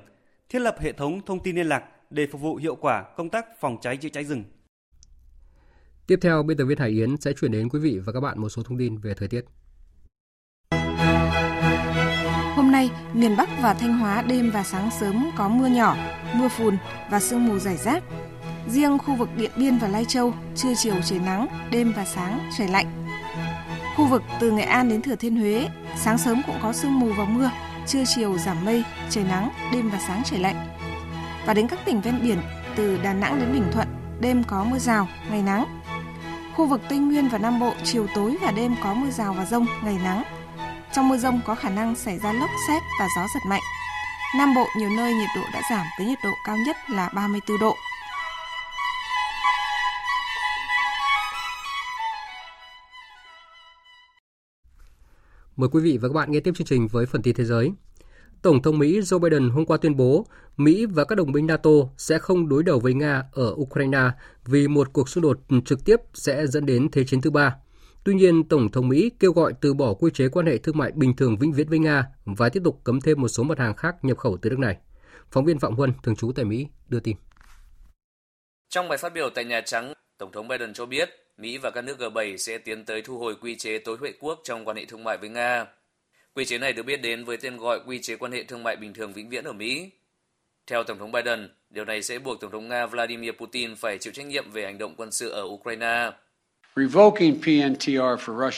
thiết 0.50 0.60
lập 0.60 0.75
hệ 0.80 0.92
thống 0.92 1.22
thông 1.25 1.44
tin 1.44 1.56
liên 1.56 1.68
lạc 1.68 1.84
để 2.10 2.27
phục 2.32 2.42
vụ 2.42 2.56
hiệu 2.56 2.75
quả 2.75 3.03
công 3.18 3.30
tác 3.30 3.46
phòng 3.60 3.77
cháy 3.82 3.98
chữa 3.98 4.10
cháy 4.10 4.24
rừng. 4.24 4.44
Tiếp 6.08 6.20
theo, 6.22 6.44
biên 6.44 6.58
tập 6.58 6.65
viên 6.65 6.77
Hải 6.77 6.89
Yến 6.89 7.18
sẽ 7.18 7.34
chuyển 7.34 7.51
đến 7.51 7.70
quý 7.70 7.80
vị 7.80 8.00
và 8.06 8.13
các 8.13 8.20
bạn 8.20 8.42
một 8.42 8.50
số 8.50 8.63
thông 8.63 8.77
tin 8.77 8.98
về 8.98 9.13
thời 9.13 9.27
tiết. 9.27 9.46
Nay, 12.83 12.91
miền 13.13 13.37
Bắc 13.37 13.49
và 13.61 13.73
Thanh 13.73 13.97
Hóa 13.97 14.21
đêm 14.21 14.51
và 14.51 14.63
sáng 14.63 14.89
sớm 14.99 15.31
có 15.35 15.49
mưa 15.49 15.67
nhỏ, 15.67 15.95
mưa 16.33 16.47
phùn 16.47 16.77
và 17.09 17.19
sương 17.19 17.47
mù 17.47 17.59
rải 17.59 17.77
rác. 17.77 18.03
Riêng 18.67 18.97
khu 18.97 19.15
vực 19.15 19.29
Điện 19.37 19.51
Biên 19.55 19.77
và 19.77 19.87
Lai 19.87 20.05
Châu, 20.05 20.33
trưa 20.55 20.73
chiều 20.77 20.95
trời 21.05 21.19
nắng, 21.19 21.47
đêm 21.71 21.93
và 21.95 22.05
sáng 22.05 22.39
trời 22.57 22.67
lạnh. 22.67 23.07
Khu 23.95 24.07
vực 24.07 24.23
từ 24.39 24.51
Nghệ 24.51 24.63
An 24.63 24.89
đến 24.89 25.01
Thừa 25.01 25.15
Thiên 25.15 25.35
Huế, 25.35 25.67
sáng 25.95 26.17
sớm 26.17 26.41
cũng 26.47 26.55
có 26.61 26.73
sương 26.73 26.99
mù 26.99 27.13
và 27.17 27.25
mưa, 27.25 27.51
trưa 27.87 28.03
chiều 28.15 28.37
giảm 28.37 28.65
mây, 28.65 28.83
trời 29.09 29.23
nắng, 29.23 29.49
đêm 29.73 29.89
và 29.89 29.99
sáng 30.07 30.21
trời 30.25 30.39
lạnh. 30.39 30.67
Và 31.45 31.53
đến 31.53 31.67
các 31.67 31.79
tỉnh 31.85 32.01
ven 32.01 32.19
biển, 32.23 32.37
từ 32.75 32.97
Đà 33.03 33.13
Nẵng 33.13 33.39
đến 33.39 33.53
Bình 33.53 33.71
Thuận, 33.71 33.87
đêm 34.19 34.43
có 34.43 34.63
mưa 34.63 34.79
rào, 34.79 35.07
ngày 35.31 35.41
nắng. 35.41 35.65
Khu 36.55 36.65
vực 36.65 36.81
Tây 36.89 36.97
Nguyên 36.97 37.29
và 37.29 37.37
Nam 37.37 37.59
Bộ, 37.59 37.73
chiều 37.83 38.07
tối 38.15 38.37
và 38.41 38.51
đêm 38.51 38.75
có 38.83 38.93
mưa 38.93 39.09
rào 39.09 39.33
và 39.33 39.45
rông, 39.45 39.65
ngày 39.83 39.97
nắng. 40.03 40.23
Trong 40.95 41.09
mưa 41.09 41.17
rông 41.17 41.41
có 41.45 41.55
khả 41.55 41.69
năng 41.69 41.95
xảy 41.95 42.19
ra 42.19 42.33
lốc 42.33 42.50
xét 42.67 42.81
và 43.00 43.07
gió 43.15 43.27
giật 43.33 43.39
mạnh. 43.50 43.62
Nam 44.38 44.55
Bộ 44.55 44.65
nhiều 44.77 44.89
nơi 44.97 45.13
nhiệt 45.13 45.29
độ 45.35 45.41
đã 45.53 45.62
giảm 45.71 45.85
với 45.97 46.07
nhiệt 46.07 46.17
độ 46.23 46.29
cao 46.45 46.57
nhất 46.57 46.75
là 46.89 47.09
34 47.15 47.59
độ. 47.59 47.75
Mời 55.55 55.69
quý 55.71 55.81
vị 55.81 55.97
và 56.01 56.07
các 56.07 56.13
bạn 56.13 56.31
nghe 56.31 56.39
tiếp 56.39 56.51
chương 56.55 56.67
trình 56.67 56.88
với 56.88 57.05
phần 57.05 57.21
tin 57.21 57.35
thế 57.35 57.45
giới. 57.45 57.71
Tổng 58.41 58.62
thống 58.62 58.79
Mỹ 58.79 59.00
Joe 59.00 59.19
Biden 59.19 59.50
hôm 59.50 59.65
qua 59.65 59.77
tuyên 59.77 59.97
bố 59.97 60.25
Mỹ 60.57 60.85
và 60.85 61.03
các 61.05 61.15
đồng 61.15 61.31
minh 61.31 61.47
NATO 61.47 61.71
sẽ 61.97 62.19
không 62.19 62.50
đối 62.50 62.63
đầu 62.63 62.79
với 62.79 62.93
Nga 62.93 63.23
ở 63.31 63.53
Ukraine 63.55 64.09
vì 64.45 64.67
một 64.67 64.93
cuộc 64.93 65.09
xung 65.09 65.21
đột 65.21 65.39
trực 65.65 65.85
tiếp 65.85 65.96
sẽ 66.13 66.48
dẫn 66.48 66.65
đến 66.65 66.91
Thế 66.91 67.03
chiến 67.03 67.22
thứ 67.22 67.31
ba. 67.31 67.55
Tuy 68.05 68.13
nhiên, 68.13 68.48
Tổng 68.48 68.72
thống 68.72 68.87
Mỹ 68.87 69.11
kêu 69.20 69.31
gọi 69.31 69.53
từ 69.61 69.74
bỏ 69.74 69.94
quy 69.94 70.11
chế 70.13 70.29
quan 70.29 70.46
hệ 70.46 70.57
thương 70.57 70.77
mại 70.77 70.92
bình 70.92 71.16
thường 71.16 71.37
vĩnh 71.37 71.53
viễn 71.53 71.70
với 71.70 71.79
Nga 71.79 72.05
và 72.25 72.50
tiếp 72.50 72.61
tục 72.63 72.81
cấm 72.83 73.01
thêm 73.01 73.22
một 73.22 73.27
số 73.27 73.44
mặt 73.44 73.59
hàng 73.59 73.75
khác 73.75 73.96
nhập 74.01 74.18
khẩu 74.18 74.37
từ 74.42 74.50
nước 74.50 74.59
này. 74.59 74.77
Phóng 75.31 75.46
viên 75.46 75.59
Phạm 75.59 75.75
Huân, 75.75 75.94
thường 76.03 76.16
trú 76.16 76.31
tại 76.35 76.46
Mỹ, 76.46 76.68
đưa 76.89 77.00
tin. 77.00 77.16
Trong 78.70 78.87
bài 78.87 78.98
phát 78.98 79.13
biểu 79.13 79.29
tại 79.29 79.46
Nhà 79.46 79.61
Trắng, 79.61 79.94
Tổng 80.18 80.31
thống 80.31 80.48
Biden 80.48 80.74
cho 80.74 80.85
biết 80.85 81.09
Mỹ 81.37 81.57
và 81.57 81.72
các 81.72 81.81
nước 81.81 82.00
G7 82.00 82.37
sẽ 82.37 82.57
tiến 82.57 82.85
tới 82.85 83.01
thu 83.01 83.18
hồi 83.18 83.35
quy 83.42 83.55
chế 83.55 83.79
tối 83.79 83.98
huệ 84.00 84.13
quốc 84.20 84.39
trong 84.44 84.66
quan 84.66 84.77
hệ 84.77 84.85
thương 84.85 85.03
mại 85.03 85.18
với 85.18 85.29
Nga. 85.29 85.66
Quy 86.33 86.46
chế 86.46 86.57
này 86.57 86.74
được 86.74 86.83
biết 86.83 87.01
đến 87.01 87.25
với 87.25 87.37
tên 87.37 87.57
gọi 87.57 87.79
Quy 87.87 88.01
chế 88.01 88.16
quan 88.16 88.31
hệ 88.31 88.44
thương 88.44 88.63
mại 88.63 88.75
bình 88.75 88.94
thường 88.94 89.13
vĩnh 89.13 89.29
viễn 89.29 89.44
ở 89.44 89.53
Mỹ. 89.53 89.92
Theo 90.68 90.83
Tổng 90.83 91.00
thống 91.00 91.11
Biden, 91.11 91.50
điều 91.70 91.85
này 91.85 92.01
sẽ 92.01 92.20
buộc 92.20 92.42
Tổng 92.42 92.51
thống 92.51 92.68
Nga 92.68 92.85
Vladimir 92.85 93.31
Putin 93.31 93.75
phải 93.75 93.98
chịu 93.98 94.13
trách 94.13 94.25
nhiệm 94.25 94.51
về 94.51 94.66
hành 94.66 94.77
động 94.77 94.94
quân 94.98 95.11
sự 95.11 95.29
ở 95.29 95.44
Ukraine. 95.44 96.11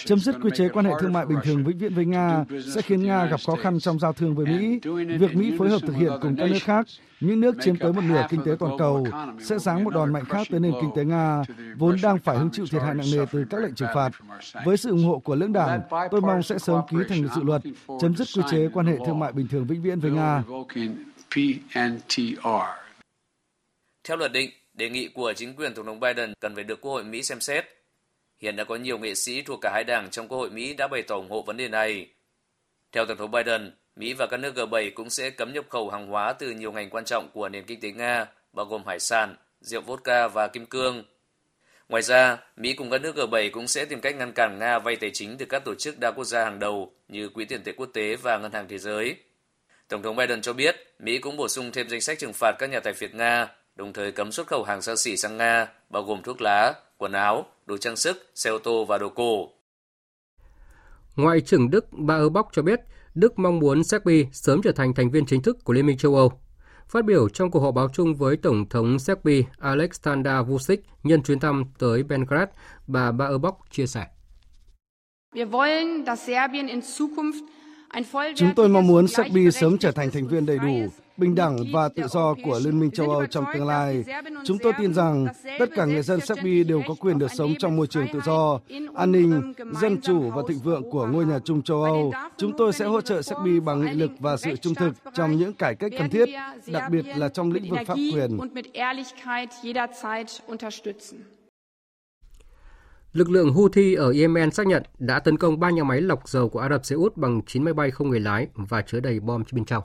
Chấm 0.05 0.19
dứt 0.19 0.35
quy 0.41 0.49
chế 0.55 0.69
quan 0.69 0.85
hệ 0.85 0.91
thương 0.99 1.13
mại 1.13 1.25
bình 1.25 1.37
thường 1.43 1.63
vĩnh 1.63 1.77
viễn 1.77 1.93
với 1.93 2.05
Nga 2.05 2.45
sẽ 2.75 2.81
khiến 2.81 3.03
Nga 3.03 3.25
gặp 3.25 3.39
khó 3.47 3.55
khăn 3.55 3.79
trong 3.79 3.99
giao 3.99 4.13
thương 4.13 4.35
với 4.35 4.45
Mỹ. 4.45 4.79
Việc 5.17 5.35
Mỹ 5.35 5.53
phối 5.57 5.69
hợp 5.69 5.81
thực 5.81 5.95
hiện 5.95 6.11
cùng 6.21 6.35
các 6.35 6.49
nước 6.51 6.59
khác, 6.61 6.87
những 7.19 7.39
nước 7.39 7.55
chiếm 7.61 7.75
tới 7.75 7.93
một 7.93 8.01
nửa 8.01 8.27
kinh 8.29 8.43
tế 8.45 8.51
toàn 8.59 8.77
cầu, 8.79 9.07
sẽ 9.39 9.59
giáng 9.59 9.83
một 9.83 9.93
đòn 9.93 10.13
mạnh 10.13 10.25
khác 10.25 10.47
tới 10.51 10.59
nền 10.59 10.73
kinh 10.81 10.89
tế 10.95 11.05
Nga, 11.05 11.43
vốn 11.77 11.97
đang 12.03 12.19
phải 12.19 12.37
hứng 12.37 12.49
chịu 12.51 12.65
thiệt 12.71 12.81
hại 12.81 12.93
nặng 12.93 13.07
nề 13.13 13.25
từ 13.31 13.45
các 13.49 13.61
lệnh 13.61 13.75
trừng 13.75 13.89
phạt. 13.95 14.09
Với 14.65 14.77
sự 14.77 14.89
ủng 14.89 15.05
hộ 15.05 15.19
của 15.19 15.35
lưỡng 15.35 15.53
đảng, 15.53 15.81
tôi 16.11 16.21
mong 16.21 16.43
sẽ 16.43 16.57
sớm 16.57 16.81
ký 16.89 16.97
thành 17.09 17.27
dự 17.35 17.43
luật 17.43 17.61
chấm 18.01 18.15
dứt 18.15 18.27
quy 18.35 18.41
chế 18.51 18.69
quan 18.73 18.85
hệ 18.85 18.97
thương 19.05 19.19
mại 19.19 19.31
bình 19.31 19.47
thường 19.47 19.65
vĩnh 19.65 19.81
viễn 19.81 19.99
với 19.99 20.11
Nga. 20.11 20.43
Theo 24.07 24.17
luật 24.17 24.31
định, 24.31 24.49
đề 24.73 24.89
nghị 24.89 25.07
của 25.07 25.33
chính 25.35 25.55
quyền 25.55 25.73
Tổng 25.73 25.85
thống 25.85 25.99
Biden 25.99 26.33
cần 26.39 26.55
phải 26.55 26.63
được 26.63 26.81
Quốc 26.81 26.91
hội 26.91 27.03
Mỹ 27.03 27.23
xem 27.23 27.39
xét 27.39 27.65
Hiện 28.39 28.55
đã 28.55 28.63
có 28.63 28.75
nhiều 28.75 28.97
nghệ 28.97 29.15
sĩ 29.15 29.41
thuộc 29.41 29.59
cả 29.61 29.71
hai 29.73 29.83
đảng 29.83 30.09
trong 30.09 30.27
Quốc 30.27 30.37
hội 30.37 30.49
Mỹ 30.49 30.73
đã 30.73 30.87
bày 30.87 31.01
tỏ 31.01 31.15
ủng 31.15 31.29
hộ 31.29 31.41
vấn 31.41 31.57
đề 31.57 31.67
này. 31.67 32.07
Theo 32.91 33.05
Tổng 33.05 33.17
thống 33.17 33.31
Biden, 33.31 33.71
Mỹ 33.95 34.13
và 34.13 34.27
các 34.27 34.37
nước 34.37 34.55
G7 34.55 34.91
cũng 34.95 35.09
sẽ 35.09 35.29
cấm 35.29 35.53
nhập 35.53 35.65
khẩu 35.69 35.89
hàng 35.89 36.07
hóa 36.07 36.33
từ 36.33 36.51
nhiều 36.51 36.71
ngành 36.71 36.89
quan 36.89 37.05
trọng 37.05 37.29
của 37.33 37.49
nền 37.49 37.63
kinh 37.65 37.79
tế 37.79 37.91
Nga, 37.91 38.25
bao 38.53 38.65
gồm 38.65 38.85
hải 38.85 38.99
sản, 38.99 39.35
rượu 39.61 39.81
vodka 39.81 40.27
và 40.27 40.47
kim 40.47 40.65
cương. 40.65 41.03
Ngoài 41.89 42.03
ra, 42.03 42.37
Mỹ 42.55 42.73
cùng 42.73 42.89
các 42.89 43.01
nước 43.01 43.15
G7 43.15 43.49
cũng 43.51 43.67
sẽ 43.67 43.85
tìm 43.85 44.01
cách 44.01 44.15
ngăn 44.15 44.31
cản 44.31 44.59
Nga 44.59 44.79
vay 44.79 44.95
tài 44.95 45.11
chính 45.13 45.37
từ 45.37 45.45
các 45.45 45.65
tổ 45.65 45.75
chức 45.75 45.99
đa 45.99 46.11
quốc 46.11 46.25
gia 46.25 46.43
hàng 46.43 46.59
đầu 46.59 46.91
như 47.07 47.29
Quỹ 47.29 47.45
tiền 47.45 47.63
tệ 47.63 47.71
quốc 47.71 47.89
tế 47.93 48.15
và 48.15 48.37
Ngân 48.37 48.51
hàng 48.51 48.67
Thế 48.67 48.77
giới. 48.77 49.15
Tổng 49.87 50.01
thống 50.01 50.15
Biden 50.15 50.41
cho 50.41 50.53
biết 50.53 50.75
Mỹ 50.99 51.17
cũng 51.17 51.37
bổ 51.37 51.47
sung 51.47 51.71
thêm 51.71 51.89
danh 51.89 52.01
sách 52.01 52.19
trừng 52.19 52.33
phạt 52.33 52.55
các 52.59 52.69
nhà 52.69 52.79
tài 52.79 52.93
phiệt 52.93 53.15
Nga, 53.15 53.47
đồng 53.75 53.93
thời 53.93 54.11
cấm 54.11 54.31
xuất 54.31 54.47
khẩu 54.47 54.63
hàng 54.63 54.81
xa 54.81 54.95
xỉ 54.95 55.17
sang 55.17 55.37
Nga, 55.37 55.67
bao 55.89 56.03
gồm 56.03 56.21
thuốc 56.23 56.41
lá, 56.41 56.73
quần 56.97 57.11
áo, 57.11 57.45
đồ 57.65 57.77
trang 57.77 57.95
sức, 57.95 58.31
xe 58.35 58.49
ô 58.49 58.57
tô 58.59 58.85
và 58.85 58.97
đồ 58.97 59.09
cổ. 59.09 59.49
Ngoại 61.15 61.41
trưởng 61.41 61.69
Đức 61.69 61.85
Baerbock 61.91 62.49
cho 62.53 62.61
biết 62.61 62.79
Đức 63.15 63.39
mong 63.39 63.59
muốn 63.59 63.83
Serbia 63.83 64.25
sớm 64.31 64.61
trở 64.61 64.71
thành 64.71 64.93
thành 64.93 65.11
viên 65.11 65.25
chính 65.25 65.41
thức 65.41 65.57
của 65.63 65.73
Liên 65.73 65.85
minh 65.85 65.97
châu 65.97 66.15
Âu. 66.15 66.31
Phát 66.87 67.05
biểu 67.05 67.29
trong 67.29 67.51
cuộc 67.51 67.59
họp 67.59 67.75
báo 67.75 67.89
chung 67.93 68.15
với 68.15 68.37
Tổng 68.37 68.69
thống 68.69 68.99
Serbia 68.99 69.41
Aleksandar 69.59 70.47
Vučić 70.47 70.77
nhân 71.03 71.23
chuyến 71.23 71.39
thăm 71.39 71.63
tới 71.79 72.03
Belgrade, 72.03 72.51
bà 72.87 73.11
Baerbock 73.11 73.57
chia 73.71 73.87
sẻ. 73.87 74.05
Chúng 78.35 78.55
tôi 78.55 78.69
mong 78.69 78.87
muốn 78.87 79.07
Serbia 79.07 79.51
sớm 79.51 79.77
trở 79.77 79.91
thành 79.91 80.11
thành 80.11 80.27
viên 80.27 80.45
đầy 80.45 80.59
đủ, 80.59 80.87
bình 81.17 81.35
đẳng 81.35 81.57
và 81.73 81.89
tự 81.89 82.07
do 82.07 82.35
của 82.43 82.59
Liên 82.63 82.79
minh 82.79 82.91
châu 82.91 83.09
Âu 83.09 83.25
trong 83.25 83.45
tương 83.53 83.67
lai. 83.67 84.03
Chúng 84.45 84.57
tôi 84.57 84.73
tin 84.77 84.93
rằng 84.93 85.27
tất 85.59 85.65
cả 85.75 85.85
người 85.85 86.01
dân 86.01 86.21
Serbia 86.21 86.63
đều 86.63 86.81
có 86.87 86.95
quyền 86.99 87.19
được 87.19 87.31
sống 87.33 87.53
trong 87.59 87.75
môi 87.75 87.87
trường 87.87 88.07
tự 88.13 88.19
do, 88.25 88.59
an 88.95 89.11
ninh, 89.11 89.53
dân 89.81 90.01
chủ 90.01 90.29
và 90.29 90.41
thịnh 90.47 90.59
vượng 90.59 90.91
của 90.91 91.07
ngôi 91.07 91.25
nhà 91.25 91.39
chung 91.45 91.61
châu 91.61 91.83
Âu. 91.83 92.13
Chúng 92.37 92.57
tôi 92.57 92.73
sẽ 92.73 92.85
hỗ 92.85 93.01
trợ 93.01 93.21
Serbia 93.21 93.59
bằng 93.59 93.81
nghị 93.81 93.93
lực 93.93 94.11
và 94.19 94.37
sự 94.37 94.55
trung 94.55 94.75
thực 94.75 94.93
trong 95.13 95.37
những 95.37 95.53
cải 95.53 95.75
cách 95.75 95.91
cần 95.99 96.09
thiết, 96.09 96.29
đặc 96.67 96.91
biệt 96.91 97.05
là 97.15 97.29
trong 97.29 97.51
lĩnh 97.51 97.69
vực 97.69 97.79
pháp 97.87 97.95
quyền. 98.13 98.37
Lực 103.13 103.29
lượng 103.29 103.49
Houthi 103.49 103.93
ở 103.93 104.11
Yemen 104.11 104.51
xác 104.51 104.67
nhận 104.67 104.83
đã 104.99 105.19
tấn 105.19 105.37
công 105.37 105.59
ba 105.59 105.69
nhà 105.69 105.83
máy 105.83 106.01
lọc 106.01 106.29
dầu 106.29 106.49
của 106.49 106.59
Ả 106.59 106.69
Rập 106.69 106.85
Xê 106.85 106.95
Út 106.95 107.17
bằng 107.17 107.41
9 107.47 107.63
máy 107.63 107.73
bay 107.73 107.91
không 107.91 108.09
người 108.09 108.19
lái 108.19 108.47
và 108.55 108.81
chứa 108.81 108.99
đầy 108.99 109.19
bom 109.19 109.43
bên 109.51 109.65
trong. 109.65 109.83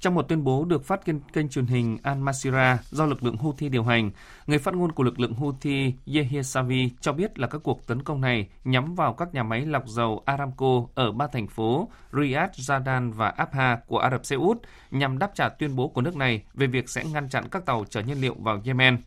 Trong 0.00 0.14
một 0.14 0.22
tuyên 0.28 0.44
bố 0.44 0.64
được 0.64 0.84
phát 0.84 1.00
trên 1.06 1.20
kênh 1.32 1.48
truyền 1.48 1.66
hình 1.66 1.98
Al 2.02 2.18
Masira 2.18 2.78
do 2.90 3.06
lực 3.06 3.24
lượng 3.24 3.36
Houthi 3.36 3.68
điều 3.68 3.84
hành, 3.84 4.10
người 4.46 4.58
phát 4.58 4.74
ngôn 4.74 4.92
của 4.92 5.02
lực 5.02 5.20
lượng 5.20 5.34
Houthi 5.34 5.94
Yehia 6.06 6.42
Savi 6.42 6.90
cho 7.00 7.12
biết 7.12 7.38
là 7.38 7.46
các 7.46 7.60
cuộc 7.64 7.86
tấn 7.86 8.02
công 8.02 8.20
này 8.20 8.48
nhắm 8.64 8.94
vào 8.94 9.14
các 9.14 9.34
nhà 9.34 9.42
máy 9.42 9.66
lọc 9.66 9.88
dầu 9.88 10.22
Aramco 10.24 10.86
ở 10.94 11.12
ba 11.12 11.26
thành 11.26 11.46
phố 11.46 11.88
Riyadh, 12.12 12.52
Jordan 12.52 13.12
và 13.12 13.28
Abha 13.28 13.76
của 13.86 13.98
Ả 13.98 14.10
Rập 14.10 14.24
Xê 14.24 14.36
Út 14.36 14.58
nhằm 14.90 15.18
đáp 15.18 15.30
trả 15.34 15.48
tuyên 15.48 15.76
bố 15.76 15.88
của 15.88 16.02
nước 16.02 16.16
này 16.16 16.42
về 16.54 16.66
việc 16.66 16.88
sẽ 16.88 17.04
ngăn 17.04 17.28
chặn 17.28 17.48
các 17.50 17.66
tàu 17.66 17.84
chở 17.90 18.00
nhiên 18.00 18.20
liệu 18.20 18.34
vào 18.38 18.60
Yemen. 18.64 18.98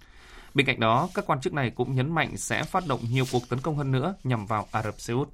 Bên 0.53 0.65
cạnh 0.65 0.79
đó, 0.79 1.09
các 1.13 1.25
quan 1.27 1.41
chức 1.41 1.53
này 1.53 1.69
cũng 1.69 1.95
nhấn 1.95 2.15
mạnh 2.15 2.37
sẽ 2.37 2.63
phát 2.63 2.83
động 2.87 2.99
nhiều 3.11 3.25
cuộc 3.31 3.49
tấn 3.49 3.59
công 3.59 3.77
hơn 3.77 3.91
nữa 3.91 4.15
nhằm 4.23 4.45
vào 4.45 4.65
Ả 4.71 4.83
Rập 4.83 4.99
Xê 4.99 5.13
Út. 5.13 5.29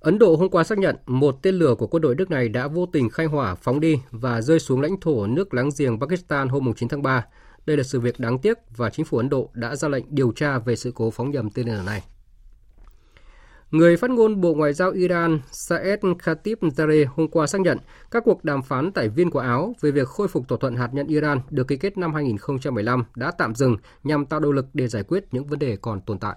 Ấn 0.00 0.18
Độ 0.18 0.36
hôm 0.36 0.50
qua 0.50 0.64
xác 0.64 0.78
nhận 0.78 0.96
một 1.06 1.42
tên 1.42 1.54
lửa 1.54 1.74
của 1.78 1.86
quân 1.86 2.02
đội 2.02 2.14
nước 2.14 2.30
này 2.30 2.48
đã 2.48 2.68
vô 2.68 2.86
tình 2.86 3.10
khai 3.10 3.26
hỏa, 3.26 3.54
phóng 3.54 3.80
đi 3.80 4.00
và 4.10 4.40
rơi 4.40 4.58
xuống 4.58 4.80
lãnh 4.80 5.00
thổ 5.00 5.26
nước 5.26 5.54
láng 5.54 5.70
giềng 5.78 6.00
Pakistan 6.00 6.48
hôm 6.48 6.74
9 6.76 6.88
tháng 6.88 7.02
3. 7.02 7.26
Đây 7.66 7.76
là 7.76 7.82
sự 7.82 8.00
việc 8.00 8.20
đáng 8.20 8.38
tiếc 8.38 8.58
và 8.76 8.90
chính 8.90 9.06
phủ 9.06 9.18
Ấn 9.18 9.28
Độ 9.28 9.50
đã 9.54 9.76
ra 9.76 9.88
lệnh 9.88 10.04
điều 10.08 10.32
tra 10.32 10.58
về 10.58 10.76
sự 10.76 10.92
cố 10.94 11.10
phóng 11.10 11.30
nhầm 11.30 11.50
tên 11.50 11.66
lửa 11.66 11.82
này. 11.86 12.02
Người 13.70 13.96
phát 13.96 14.10
ngôn 14.10 14.40
Bộ 14.40 14.54
Ngoại 14.54 14.72
giao 14.72 14.90
Iran 14.90 15.40
Saed 15.50 16.00
Khatib 16.18 16.58
Zareh 16.58 17.06
hôm 17.14 17.28
qua 17.28 17.46
xác 17.46 17.60
nhận 17.60 17.78
các 18.10 18.22
cuộc 18.24 18.44
đàm 18.44 18.62
phán 18.62 18.92
tại 18.92 19.08
Viên 19.08 19.30
của 19.30 19.38
Áo 19.38 19.74
về 19.80 19.90
việc 19.90 20.08
khôi 20.08 20.28
phục 20.28 20.48
thỏa 20.48 20.58
thuận 20.60 20.76
hạt 20.76 20.94
nhân 20.94 21.06
Iran 21.06 21.40
được 21.50 21.68
ký 21.68 21.76
kết 21.76 21.98
năm 21.98 22.14
2015 22.14 23.04
đã 23.16 23.30
tạm 23.38 23.54
dừng 23.54 23.76
nhằm 24.04 24.26
tạo 24.26 24.40
động 24.40 24.52
lực 24.52 24.66
để 24.74 24.88
giải 24.88 25.02
quyết 25.02 25.24
những 25.32 25.46
vấn 25.46 25.58
đề 25.58 25.76
còn 25.76 26.00
tồn 26.00 26.18
tại. 26.18 26.36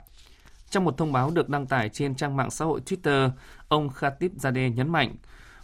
Trong 0.69 0.85
một 0.85 0.97
thông 0.97 1.11
báo 1.11 1.31
được 1.31 1.49
đăng 1.49 1.67
tải 1.67 1.89
trên 1.89 2.15
trang 2.15 2.37
mạng 2.37 2.51
xã 2.51 2.65
hội 2.65 2.81
Twitter, 2.85 3.29
ông 3.67 3.89
Khatib 3.89 4.31
Zadeh 4.33 4.73
nhấn 4.73 4.89
mạnh, 4.89 5.15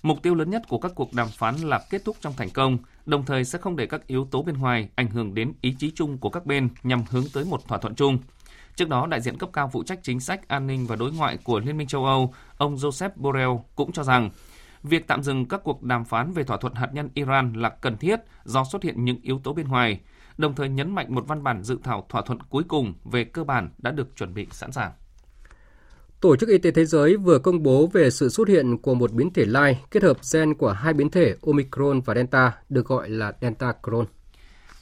mục 0.03 0.23
tiêu 0.23 0.35
lớn 0.35 0.49
nhất 0.49 0.61
của 0.67 0.79
các 0.79 0.91
cuộc 0.95 1.13
đàm 1.13 1.27
phán 1.27 1.55
là 1.55 1.81
kết 1.89 2.05
thúc 2.05 2.17
trong 2.21 2.33
thành 2.37 2.49
công, 2.49 2.77
đồng 3.05 3.25
thời 3.25 3.43
sẽ 3.43 3.59
không 3.59 3.75
để 3.75 3.85
các 3.85 4.07
yếu 4.07 4.27
tố 4.31 4.41
bên 4.41 4.57
ngoài 4.57 4.89
ảnh 4.95 5.09
hưởng 5.09 5.33
đến 5.33 5.53
ý 5.61 5.75
chí 5.79 5.91
chung 5.95 6.17
của 6.17 6.29
các 6.29 6.45
bên 6.45 6.69
nhằm 6.83 7.03
hướng 7.09 7.23
tới 7.33 7.45
một 7.45 7.67
thỏa 7.67 7.77
thuận 7.77 7.95
chung. 7.95 8.17
Trước 8.75 8.89
đó, 8.89 9.07
đại 9.07 9.21
diện 9.21 9.37
cấp 9.37 9.49
cao 9.53 9.69
phụ 9.73 9.83
trách 9.83 9.99
chính 10.03 10.19
sách 10.19 10.47
an 10.47 10.67
ninh 10.67 10.87
và 10.87 10.95
đối 10.95 11.11
ngoại 11.11 11.37
của 11.43 11.59
Liên 11.59 11.77
minh 11.77 11.87
châu 11.87 12.05
Âu, 12.05 12.33
ông 12.57 12.75
Joseph 12.75 13.09
Borrell 13.15 13.51
cũng 13.75 13.91
cho 13.91 14.03
rằng 14.03 14.29
việc 14.83 15.07
tạm 15.07 15.23
dừng 15.23 15.45
các 15.45 15.61
cuộc 15.63 15.83
đàm 15.83 16.05
phán 16.05 16.33
về 16.33 16.43
thỏa 16.43 16.57
thuận 16.57 16.73
hạt 16.73 16.89
nhân 16.93 17.09
Iran 17.13 17.53
là 17.53 17.69
cần 17.69 17.97
thiết 17.97 18.19
do 18.43 18.63
xuất 18.63 18.83
hiện 18.83 19.05
những 19.05 19.19
yếu 19.21 19.39
tố 19.39 19.53
bên 19.53 19.67
ngoài, 19.67 19.99
đồng 20.37 20.55
thời 20.55 20.69
nhấn 20.69 20.95
mạnh 20.95 21.15
một 21.15 21.27
văn 21.27 21.43
bản 21.43 21.63
dự 21.63 21.77
thảo 21.83 22.05
thỏa 22.09 22.21
thuận 22.21 22.39
cuối 22.49 22.63
cùng 22.67 22.93
về 23.05 23.23
cơ 23.23 23.43
bản 23.43 23.69
đã 23.77 23.91
được 23.91 24.15
chuẩn 24.15 24.33
bị 24.33 24.47
sẵn 24.51 24.71
sàng. 24.71 24.91
Tổ 26.21 26.35
chức 26.35 26.49
Y 26.49 26.57
tế 26.57 26.71
Thế 26.71 26.85
giới 26.85 27.17
vừa 27.17 27.39
công 27.39 27.63
bố 27.63 27.87
về 27.87 28.09
sự 28.09 28.29
xuất 28.29 28.47
hiện 28.47 28.77
của 28.77 28.95
một 28.95 29.11
biến 29.13 29.33
thể 29.33 29.45
lai 29.45 29.81
kết 29.91 30.03
hợp 30.03 30.17
gen 30.33 30.53
của 30.53 30.71
hai 30.71 30.93
biến 30.93 31.09
thể 31.09 31.35
Omicron 31.41 32.01
và 32.01 32.15
Delta, 32.15 32.53
được 32.69 32.85
gọi 32.87 33.09
là 33.09 33.33
Delta 33.41 33.73
Cron. 33.83 34.05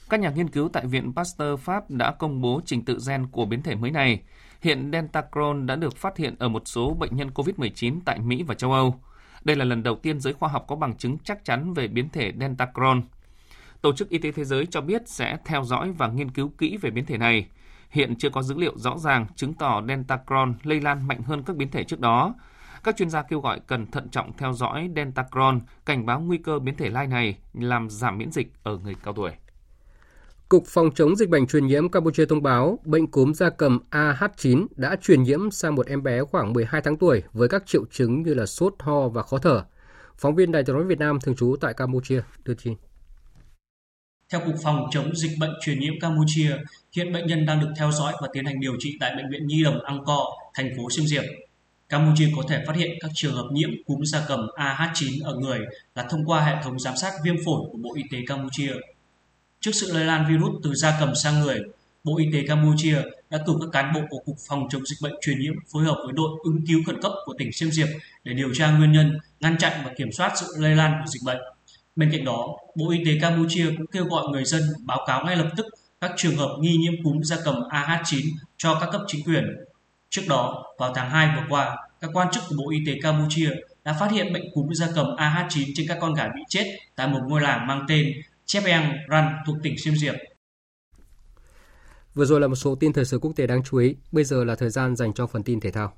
Các 0.09 0.19
nhà 0.19 0.29
nghiên 0.29 0.49
cứu 0.49 0.69
tại 0.73 0.85
Viện 0.85 1.13
Pasteur 1.15 1.59
Pháp 1.59 1.91
đã 1.91 2.11
công 2.11 2.41
bố 2.41 2.61
trình 2.65 2.85
tự 2.85 2.97
gen 3.07 3.27
của 3.31 3.45
biến 3.45 3.61
thể 3.61 3.75
mới 3.75 3.91
này. 3.91 4.21
Hiện 4.61 4.89
Delta 4.91 5.21
Cron 5.31 5.65
đã 5.65 5.75
được 5.75 5.97
phát 5.97 6.17
hiện 6.17 6.35
ở 6.39 6.49
một 6.49 6.61
số 6.65 6.93
bệnh 6.93 7.15
nhân 7.15 7.29
COVID-19 7.29 7.99
tại 8.05 8.19
Mỹ 8.19 8.43
và 8.43 8.55
châu 8.55 8.71
Âu. 8.71 8.99
Đây 9.43 9.55
là 9.55 9.65
lần 9.65 9.83
đầu 9.83 9.95
tiên 9.95 10.19
giới 10.19 10.33
khoa 10.33 10.49
học 10.49 10.65
có 10.67 10.75
bằng 10.75 10.97
chứng 10.97 11.17
chắc 11.23 11.45
chắn 11.45 11.73
về 11.73 11.87
biến 11.87 12.09
thể 12.09 12.33
Delta 12.39 12.65
Cron. 12.73 13.01
Tổ 13.83 13.93
chức 13.93 14.09
Y 14.09 14.17
tế 14.17 14.31
Thế 14.31 14.43
giới 14.43 14.65
cho 14.65 14.81
biết 14.81 15.01
sẽ 15.05 15.37
theo 15.45 15.63
dõi 15.63 15.91
và 15.97 16.07
nghiên 16.07 16.31
cứu 16.31 16.51
kỹ 16.57 16.77
về 16.81 16.89
biến 16.89 17.05
thể 17.05 17.17
này. 17.17 17.47
Hiện 17.89 18.15
chưa 18.15 18.29
có 18.29 18.43
dữ 18.43 18.55
liệu 18.57 18.77
rõ 18.77 18.97
ràng 18.97 19.25
chứng 19.35 19.53
tỏ 19.53 19.83
Delta 19.87 20.19
Cron 20.27 20.53
lây 20.63 20.81
lan 20.81 21.07
mạnh 21.07 21.21
hơn 21.23 21.43
các 21.43 21.55
biến 21.55 21.71
thể 21.71 21.83
trước 21.83 21.99
đó. 21.99 22.35
Các 22.83 22.97
chuyên 22.97 23.09
gia 23.09 23.21
kêu 23.21 23.39
gọi 23.39 23.59
cần 23.67 23.91
thận 23.91 24.09
trọng 24.09 24.31
theo 24.37 24.53
dõi 24.53 24.89
Delta 24.95 25.25
Cron, 25.31 25.61
cảnh 25.85 26.05
báo 26.05 26.19
nguy 26.19 26.37
cơ 26.37 26.59
biến 26.59 26.77
thể 26.77 26.89
lai 26.89 27.07
này 27.07 27.37
làm 27.53 27.89
giảm 27.89 28.17
miễn 28.17 28.31
dịch 28.31 28.51
ở 28.63 28.77
người 28.77 28.95
cao 29.03 29.13
tuổi. 29.13 29.31
Cục 30.49 30.63
Phòng 30.67 30.89
chống 30.95 31.15
dịch 31.15 31.29
bệnh 31.29 31.47
truyền 31.47 31.67
nhiễm 31.67 31.89
Campuchia 31.89 32.25
thông 32.25 32.43
báo 32.43 32.79
bệnh 32.85 33.07
cúm 33.07 33.33
gia 33.33 33.49
cầm 33.49 33.79
AH9 33.91 34.67
đã 34.75 34.95
truyền 35.01 35.23
nhiễm 35.23 35.51
sang 35.51 35.75
một 35.75 35.87
em 35.87 36.03
bé 36.03 36.23
khoảng 36.23 36.53
12 36.53 36.81
tháng 36.81 36.97
tuổi 36.97 37.23
với 37.33 37.49
các 37.49 37.65
triệu 37.65 37.85
chứng 37.91 38.23
như 38.23 38.33
là 38.33 38.45
sốt, 38.45 38.75
ho 38.79 39.07
và 39.07 39.23
khó 39.23 39.37
thở. 39.37 39.63
Phóng 40.17 40.35
viên 40.35 40.51
Đài 40.51 40.63
tiếng 40.63 40.75
nói 40.75 40.85
Việt 40.85 40.99
Nam 40.99 41.19
thường 41.19 41.35
trú 41.35 41.55
tại 41.61 41.73
Campuchia 41.73 42.21
đưa 42.45 42.53
tin. 42.53 42.75
Theo 44.29 44.41
Cục 44.45 44.55
Phòng 44.63 44.87
chống 44.91 45.15
dịch 45.15 45.31
bệnh 45.39 45.51
truyền 45.61 45.79
nhiễm 45.79 45.93
Campuchia, 46.01 46.57
hiện 46.91 47.13
bệnh 47.13 47.27
nhân 47.27 47.45
đang 47.45 47.59
được 47.59 47.69
theo 47.77 47.91
dõi 47.91 48.13
và 48.21 48.27
tiến 48.33 48.45
hành 48.45 48.59
điều 48.59 48.73
trị 48.79 48.97
tại 48.99 49.15
Bệnh 49.15 49.29
viện 49.29 49.47
Nhi 49.47 49.63
đồng 49.63 49.83
Angkor, 49.83 50.21
thành 50.53 50.69
phố 50.77 50.89
Siem 50.89 51.07
Reap. 51.07 51.25
Campuchia 51.89 52.29
có 52.35 52.43
thể 52.49 52.63
phát 52.67 52.75
hiện 52.75 52.91
các 53.01 53.11
trường 53.13 53.35
hợp 53.35 53.47
nhiễm 53.51 53.69
cúm 53.85 54.01
gia 54.03 54.25
cầm 54.27 54.47
AH9 54.55 55.23
ở 55.23 55.35
người 55.35 55.59
là 55.95 56.03
thông 56.03 56.25
qua 56.25 56.45
hệ 56.45 56.55
thống 56.63 56.79
giám 56.79 56.95
sát 56.97 57.13
viêm 57.23 57.35
phổi 57.45 57.61
của 57.71 57.77
Bộ 57.77 57.89
Y 57.95 58.03
tế 58.11 58.17
Campuchia. 58.27 58.73
Trước 59.59 59.71
sự 59.73 59.93
lây 59.93 60.05
lan 60.05 60.25
virus 60.29 60.63
từ 60.63 60.73
gia 60.73 60.97
cầm 60.99 61.15
sang 61.23 61.39
người, 61.39 61.59
Bộ 62.03 62.17
Y 62.17 62.25
tế 62.33 62.47
Campuchia 62.47 63.01
đã 63.29 63.39
cử 63.47 63.53
các 63.61 63.69
cán 63.71 63.93
bộ 63.93 64.01
của 64.09 64.19
Cục 64.25 64.35
Phòng 64.47 64.67
chống 64.69 64.85
dịch 64.85 64.97
bệnh 65.01 65.13
truyền 65.21 65.39
nhiễm 65.39 65.53
phối 65.71 65.83
hợp 65.83 65.97
với 66.05 66.13
đội 66.13 66.29
ứng 66.43 66.65
cứu 66.67 66.79
khẩn 66.85 67.01
cấp 67.01 67.11
của 67.25 67.33
tỉnh 67.37 67.51
Siem 67.51 67.71
Reap 67.71 67.89
để 68.23 68.33
điều 68.33 68.53
tra 68.53 68.77
nguyên 68.77 68.91
nhân, 68.91 69.19
ngăn 69.39 69.57
chặn 69.57 69.81
và 69.85 69.91
kiểm 69.97 70.11
soát 70.11 70.33
sự 70.35 70.47
lây 70.57 70.75
lan 70.75 70.93
của 70.99 71.07
dịch 71.07 71.23
bệnh. 71.25 71.41
Bên 71.95 72.11
cạnh 72.11 72.25
đó, 72.25 72.47
Bộ 72.75 72.89
Y 72.89 72.99
tế 73.05 73.11
Campuchia 73.21 73.65
cũng 73.77 73.87
kêu 73.87 74.05
gọi 74.05 74.23
người 74.31 74.45
dân 74.45 74.63
báo 74.85 75.03
cáo 75.07 75.25
ngay 75.25 75.35
lập 75.35 75.49
tức 75.57 75.65
các 76.01 76.11
trường 76.17 76.35
hợp 76.35 76.57
nghi 76.59 76.77
nhiễm 76.77 76.93
cúm 77.03 77.21
gia 77.21 77.37
cầm 77.45 77.55
AH9 77.55 78.29
cho 78.57 78.77
các 78.81 78.89
cấp 78.91 79.01
chính 79.07 79.23
quyền. 79.23 79.43
Trước 80.09 80.21
đó, 80.29 80.63
vào 80.77 80.93
tháng 80.95 81.09
2 81.09 81.35
vừa 81.35 81.43
qua, 81.49 81.75
các 82.01 82.09
quan 82.13 82.27
chức 82.31 82.43
của 82.49 82.55
Bộ 82.57 82.69
Y 82.71 82.77
tế 82.85 82.93
Campuchia 83.01 83.49
đã 83.83 83.93
phát 83.99 84.11
hiện 84.11 84.33
bệnh 84.33 84.43
cúm 84.53 84.69
gia 84.73 84.87
cầm 84.95 85.05
AH9 85.05 85.71
trên 85.75 85.87
các 85.87 85.97
con 86.01 86.13
gà 86.13 86.27
bị 86.35 86.41
chết 86.49 86.77
tại 86.95 87.07
một 87.07 87.19
ngôi 87.27 87.41
làng 87.41 87.67
mang 87.67 87.85
tên 87.87 88.11
chepeng 88.45 88.91
Ran 89.09 89.35
thuộc 89.45 89.55
tỉnh 89.63 89.75
Siem 89.77 89.95
Reap. 89.95 90.15
Vừa 92.13 92.25
rồi 92.25 92.41
là 92.41 92.47
một 92.47 92.55
số 92.55 92.75
tin 92.75 92.93
thời 92.93 93.05
sự 93.05 93.19
quốc 93.19 93.31
tế 93.35 93.47
đáng 93.47 93.63
chú 93.63 93.77
ý, 93.77 93.95
bây 94.11 94.23
giờ 94.23 94.43
là 94.43 94.55
thời 94.55 94.69
gian 94.69 94.95
dành 94.95 95.13
cho 95.13 95.27
phần 95.27 95.43
tin 95.43 95.59
thể 95.59 95.71
thao. 95.71 95.93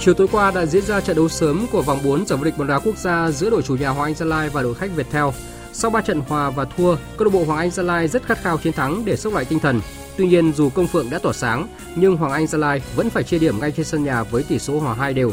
Chiều 0.00 0.14
tối 0.14 0.28
qua 0.32 0.50
đã 0.50 0.66
diễn 0.66 0.84
ra 0.84 1.00
trận 1.00 1.16
đấu 1.16 1.28
sớm 1.28 1.66
của 1.72 1.82
vòng 1.82 1.98
4 2.04 2.26
giải 2.26 2.38
vô 2.38 2.44
địch 2.44 2.58
bóng 2.58 2.66
đá 2.66 2.78
quốc 2.78 2.98
gia 2.98 3.30
giữa 3.30 3.50
đội 3.50 3.62
chủ 3.62 3.76
nhà 3.76 3.88
Hoàng 3.88 4.10
Anh 4.10 4.14
Gia 4.14 4.26
Lai 4.26 4.48
và 4.48 4.62
đội 4.62 4.74
khách 4.74 4.96
Viettel. 4.96 5.24
Sau 5.72 5.90
3 5.90 6.00
trận 6.00 6.20
hòa 6.28 6.50
và 6.50 6.64
thua, 6.64 6.96
câu 7.16 7.24
lạc 7.24 7.30
bộ 7.32 7.44
Hoàng 7.44 7.58
Anh 7.58 7.70
Gia 7.70 7.82
Lai 7.82 8.08
rất 8.08 8.22
khát 8.22 8.42
khao 8.42 8.58
chiến 8.58 8.72
thắng 8.72 9.04
để 9.04 9.16
sốc 9.16 9.34
lại 9.34 9.44
tinh 9.44 9.58
thần. 9.58 9.80
Tuy 10.16 10.26
nhiên 10.26 10.52
dù 10.52 10.70
công 10.70 10.86
phượng 10.86 11.10
đã 11.10 11.18
tỏa 11.18 11.32
sáng, 11.32 11.68
nhưng 11.96 12.16
Hoàng 12.16 12.32
Anh 12.32 12.46
Gia 12.46 12.58
Lai 12.58 12.82
vẫn 12.96 13.10
phải 13.10 13.22
chia 13.22 13.38
điểm 13.38 13.60
ngay 13.60 13.72
trên 13.72 13.86
sân 13.86 14.04
nhà 14.04 14.22
với 14.22 14.42
tỷ 14.42 14.58
số 14.58 14.78
hòa 14.78 14.94
2 14.94 15.14
đều. 15.14 15.32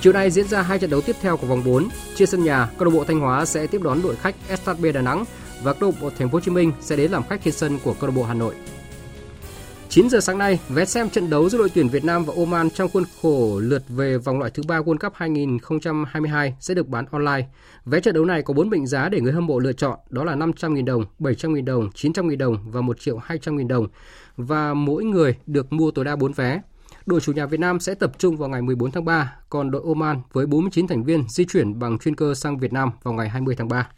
Chiều 0.00 0.12
nay 0.12 0.30
diễn 0.30 0.48
ra 0.48 0.62
hai 0.62 0.78
trận 0.78 0.90
đấu 0.90 1.00
tiếp 1.00 1.16
theo 1.20 1.36
của 1.36 1.46
vòng 1.46 1.62
4. 1.64 1.88
Trên 2.16 2.28
sân 2.28 2.44
nhà, 2.44 2.68
câu 2.78 2.88
lạc 2.88 2.94
bộ 2.94 3.04
Thanh 3.04 3.20
Hóa 3.20 3.44
sẽ 3.44 3.66
tiếp 3.66 3.82
đón 3.82 4.02
đội 4.02 4.16
khách 4.16 4.34
SHB 4.64 4.86
Đà 4.94 5.00
Nẵng 5.00 5.24
và 5.62 5.72
câu 5.72 5.90
lạc 5.90 6.02
bộ 6.02 6.10
Thành 6.18 6.28
phố 6.28 6.36
Hồ 6.36 6.40
Chí 6.40 6.50
Minh 6.50 6.72
sẽ 6.80 6.96
đến 6.96 7.10
làm 7.10 7.22
khách 7.28 7.40
trên 7.44 7.54
sân 7.54 7.78
của 7.84 7.94
câu 8.00 8.10
lạc 8.10 8.16
bộ 8.16 8.24
Hà 8.24 8.34
Nội. 8.34 8.54
9 9.90 10.10
giờ 10.10 10.20
sáng 10.20 10.38
nay, 10.38 10.60
vé 10.68 10.84
xem 10.84 11.10
trận 11.10 11.30
đấu 11.30 11.48
giữa 11.48 11.58
đội 11.58 11.68
tuyển 11.74 11.88
Việt 11.88 12.04
Nam 12.04 12.24
và 12.24 12.34
Oman 12.36 12.70
trong 12.70 12.90
khuôn 12.92 13.04
khổ 13.22 13.60
lượt 13.62 13.82
về 13.88 14.18
vòng 14.18 14.38
loại 14.38 14.50
thứ 14.50 14.62
ba 14.68 14.80
World 14.80 14.98
Cup 14.98 15.12
2022 15.14 16.54
sẽ 16.60 16.74
được 16.74 16.88
bán 16.88 17.04
online. 17.10 17.48
Vé 17.84 18.00
trận 18.00 18.14
đấu 18.14 18.24
này 18.24 18.42
có 18.42 18.54
4 18.54 18.70
mệnh 18.70 18.86
giá 18.86 19.08
để 19.08 19.20
người 19.20 19.32
hâm 19.32 19.46
mộ 19.46 19.58
lựa 19.58 19.72
chọn, 19.72 19.98
đó 20.10 20.24
là 20.24 20.34
500.000 20.34 20.84
đồng, 20.84 21.04
700.000 21.18 21.64
đồng, 21.64 21.90
900.000 21.94 22.36
đồng 22.36 22.70
và 22.70 22.80
1 22.80 23.00
triệu 23.00 23.18
200.000 23.28 23.68
đồng. 23.68 23.86
Và 24.36 24.74
mỗi 24.74 25.04
người 25.04 25.36
được 25.46 25.72
mua 25.72 25.90
tối 25.90 26.04
đa 26.04 26.16
4 26.16 26.32
vé. 26.32 26.60
Đội 27.06 27.20
chủ 27.20 27.32
nhà 27.32 27.46
Việt 27.46 27.60
Nam 27.60 27.80
sẽ 27.80 27.94
tập 27.94 28.12
trung 28.18 28.36
vào 28.36 28.48
ngày 28.48 28.62
14 28.62 28.90
tháng 28.90 29.04
3, 29.04 29.36
còn 29.48 29.70
đội 29.70 29.82
Oman 29.86 30.20
với 30.32 30.46
49 30.46 30.86
thành 30.86 31.04
viên 31.04 31.28
di 31.28 31.44
chuyển 31.44 31.78
bằng 31.78 31.98
chuyên 31.98 32.16
cơ 32.16 32.34
sang 32.34 32.58
Việt 32.58 32.72
Nam 32.72 32.90
vào 33.02 33.14
ngày 33.14 33.28
20 33.28 33.54
tháng 33.58 33.68
3. 33.68 33.88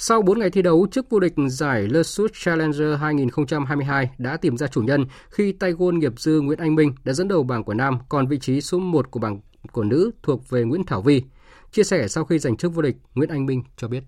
Sau 0.00 0.22
4 0.22 0.38
ngày 0.38 0.50
thi 0.50 0.62
đấu, 0.62 0.86
chức 0.90 1.10
vô 1.10 1.20
địch 1.20 1.32
giải 1.48 1.82
Le 1.82 2.02
Sud 2.02 2.30
Challenger 2.44 3.00
2022 3.00 4.10
đã 4.18 4.36
tìm 4.36 4.56
ra 4.56 4.66
chủ 4.66 4.82
nhân 4.82 5.06
khi 5.30 5.52
tay 5.52 5.72
gôn 5.72 5.98
nghiệp 5.98 6.12
dư 6.16 6.40
Nguyễn 6.40 6.58
Anh 6.58 6.74
Minh 6.74 6.94
đã 7.04 7.12
dẫn 7.12 7.28
đầu 7.28 7.42
bảng 7.42 7.64
của 7.64 7.74
nam, 7.74 7.98
còn 8.08 8.26
vị 8.26 8.38
trí 8.38 8.60
số 8.60 8.78
1 8.78 9.10
của 9.10 9.20
bảng 9.20 9.40
của 9.72 9.84
nữ 9.84 10.10
thuộc 10.22 10.50
về 10.50 10.62
Nguyễn 10.62 10.84
Thảo 10.86 11.02
Vi. 11.02 11.22
Chia 11.72 11.84
sẻ 11.84 12.08
sau 12.08 12.24
khi 12.24 12.38
giành 12.38 12.56
chức 12.56 12.74
vô 12.74 12.82
địch, 12.82 12.96
Nguyễn 13.14 13.30
Anh 13.30 13.46
Minh 13.46 13.62
cho 13.76 13.88
biết. 13.88 14.02